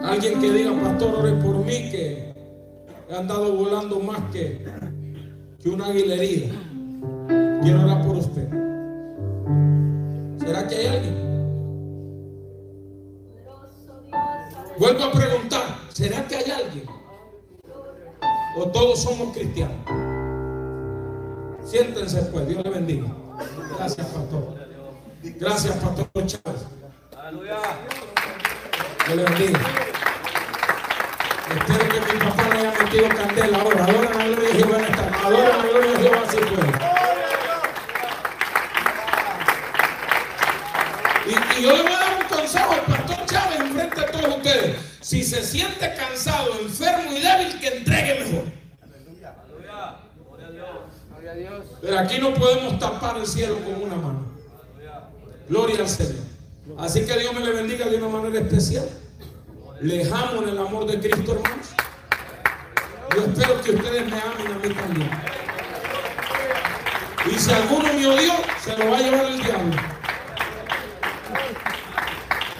[0.05, 2.32] Alguien que diga, pastor, ore por mí que
[3.09, 4.64] he andado volando más que,
[5.60, 6.55] que una águila herida.
[7.62, 8.48] Quiero orar por usted.
[10.39, 11.24] ¿Será que hay alguien?
[14.78, 16.85] Vuelvo a preguntar, ¿será que hay alguien?
[18.56, 20.14] ¿O todos somos cristianos?
[21.74, 23.09] Siéntense pues, Dios le bendiga.
[23.76, 24.55] Gracias, pastor.
[25.24, 26.60] Gracias, pastor Chávez.
[29.09, 29.59] Dios le bendiga.
[31.51, 33.84] Espero que mi papá le haya metido candela ahora.
[33.86, 35.26] Adora la gloria de Jehová en esta.
[35.26, 36.72] Adora la gloria de Jehová si puede.
[41.26, 44.06] Y, y yo le voy a dar un consejo al pastor Chávez en frente a
[44.12, 44.76] todos ustedes.
[45.01, 48.64] Si se siente cansado, enfermo y débil, que entregue mejor.
[51.81, 54.27] Pero aquí no podemos tapar el cielo con una mano.
[55.48, 56.24] Gloria al Señor.
[56.78, 58.89] Así que Dios me le bendiga de una manera especial.
[59.81, 61.66] Les amo en el amor de Cristo, hermanos.
[63.15, 65.11] Yo espero que ustedes me amen a mí también.
[67.31, 68.32] Y si alguno me odió,
[68.62, 69.77] se lo va a llevar el diablo.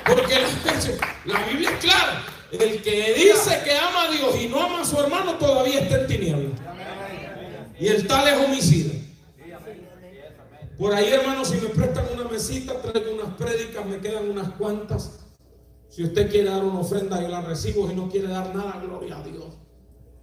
[0.07, 2.23] Porque la, la Biblia es clara.
[2.53, 6.01] El que dice que ama a Dios y no ama a su hermano todavía está
[6.01, 6.61] en tinieblas.
[7.85, 8.95] Y el tal es homicida.
[10.79, 15.21] Por ahí, hermanos, si me prestan una mesita, traigo unas prédicas, me quedan unas cuantas.
[15.91, 17.87] Si usted quiere dar una ofrenda, yo la recibo.
[17.87, 19.59] Si no quiere dar nada, gloria a Dios.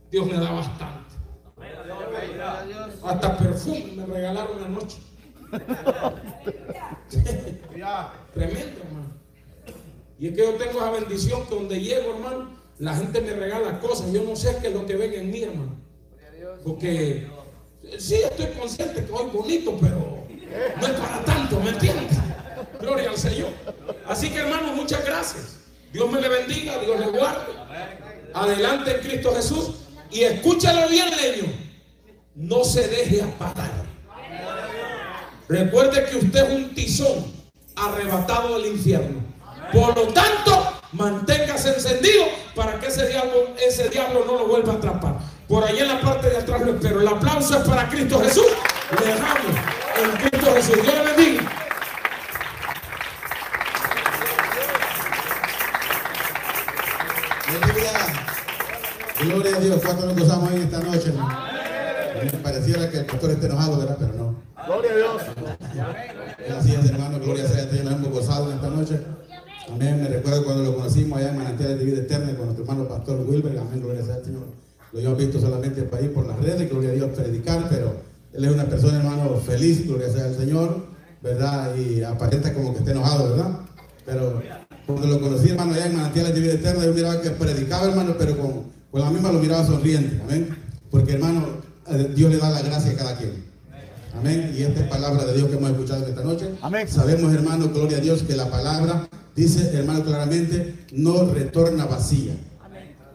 [0.10, 1.14] Dios me da bastante.
[3.04, 4.98] Hasta perfume me regalaron anoche.
[8.34, 9.14] Tremendo, hermano.
[10.18, 13.80] Y es que yo tengo esa bendición que donde llego, hermano, la gente me regala
[13.80, 14.12] cosas.
[14.12, 15.76] Yo no sé qué es lo que ven en mí, hermano.
[16.64, 17.28] Porque
[18.00, 20.26] sí estoy consciente que hoy bonito, pero
[20.80, 22.18] no es para tanto, ¿me entiendes?
[22.80, 23.50] Gloria al Señor.
[24.08, 25.60] Así que hermanos, muchas gracias.
[25.94, 27.54] Dios me le bendiga, Dios le guarde.
[28.34, 29.72] Adelante en Cristo Jesús.
[30.10, 31.54] Y escúchalo bien, leño.
[32.36, 33.72] No se deje apagar.
[35.48, 37.34] Recuerde que usted es un tizón
[37.76, 39.22] arrebatado del infierno.
[39.74, 44.76] Por lo tanto, manténgase encendido para que ese diablo, ese diablo no lo vuelva a
[44.78, 45.20] atrapar.
[45.52, 47.02] Por ahí en la parte de atrás lo espero.
[47.02, 48.46] El aplauso es para Cristo Jesús.
[48.98, 49.52] Le dejamos
[50.02, 50.82] en Cristo Jesús.
[50.82, 51.52] Dios le bendiga.
[59.20, 59.82] Gloria a Dios.
[59.84, 61.14] ¿Cuánto nos gozamos ahí esta noche?
[62.24, 63.98] Me pareciera que el pastor esté enojado, ¿verdad?
[64.00, 64.36] Pero no.
[64.66, 65.22] Gloria a Dios.
[66.48, 67.20] Gracias, hermano.
[67.20, 67.84] Gloria sea a Dios.
[67.84, 69.02] Nos hemos gozado en esta noche.
[69.70, 70.02] Amén.
[70.02, 73.20] Me recuerdo cuando lo conocimos allá en Manantiales de Vida Eterna con nuestro hermano pastor
[73.28, 73.60] Wilber.
[73.60, 73.82] Amén.
[73.82, 74.71] Gloria sea al Señor.
[74.94, 76.70] Lo hemos visto solamente por ahí por las redes.
[76.70, 77.96] Gloria a Dios predicar, pero
[78.34, 79.88] él es una persona, hermano, feliz.
[79.88, 80.92] Gloria sea al Señor.
[81.22, 81.76] ¿Verdad?
[81.76, 83.60] Y aparenta como que esté enojado, ¿verdad?
[84.06, 84.42] Pero
[84.88, 88.16] cuando lo conocí, hermano, allá en Manantiales de Vida Eterna, yo miraba que predicaba, hermano,
[88.18, 90.20] pero con, con la misma lo miraba sonriente.
[90.24, 90.58] Amén.
[90.90, 91.46] Porque, hermano,
[91.90, 93.52] eh, Dios le da la gracia a cada quien.
[94.18, 94.54] Amén.
[94.58, 96.50] Y esta es palabra de Dios que hemos escuchado esta noche.
[96.62, 96.88] Amén.
[96.88, 102.34] Sabemos, hermano, gloria a Dios, que la palabra dice, hermano, claramente, no retorna vacía.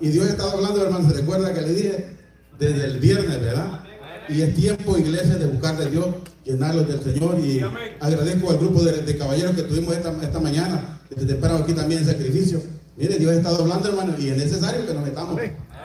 [0.01, 2.17] Y Dios estaba hablando, hermano, se recuerda que le dije,
[2.59, 3.81] desde el viernes, ¿verdad?
[4.29, 6.07] Y es tiempo, iglesia, de buscar de Dios,
[6.45, 7.39] llenarlos del Señor.
[7.39, 7.61] Y
[8.01, 12.01] agradezco al grupo de, de caballeros que tuvimos esta, esta mañana, desde temprano aquí también
[12.03, 12.61] en sacrificio.
[12.97, 15.41] Mire, Dios ha estado hablando, hermano, y es necesario que nos metamos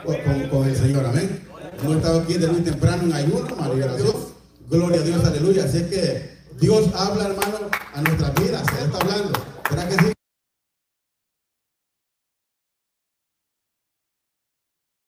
[0.06, 1.42] con, con- el Señor, amén.
[1.84, 3.48] Hemos estado aquí desde muy temprano en ayuno,
[3.78, 4.16] y oración.
[4.70, 5.66] Gloria a Dios, aleluya.
[5.66, 7.58] Así es que Dios habla, hermano,
[7.94, 8.64] a nuestras vidas.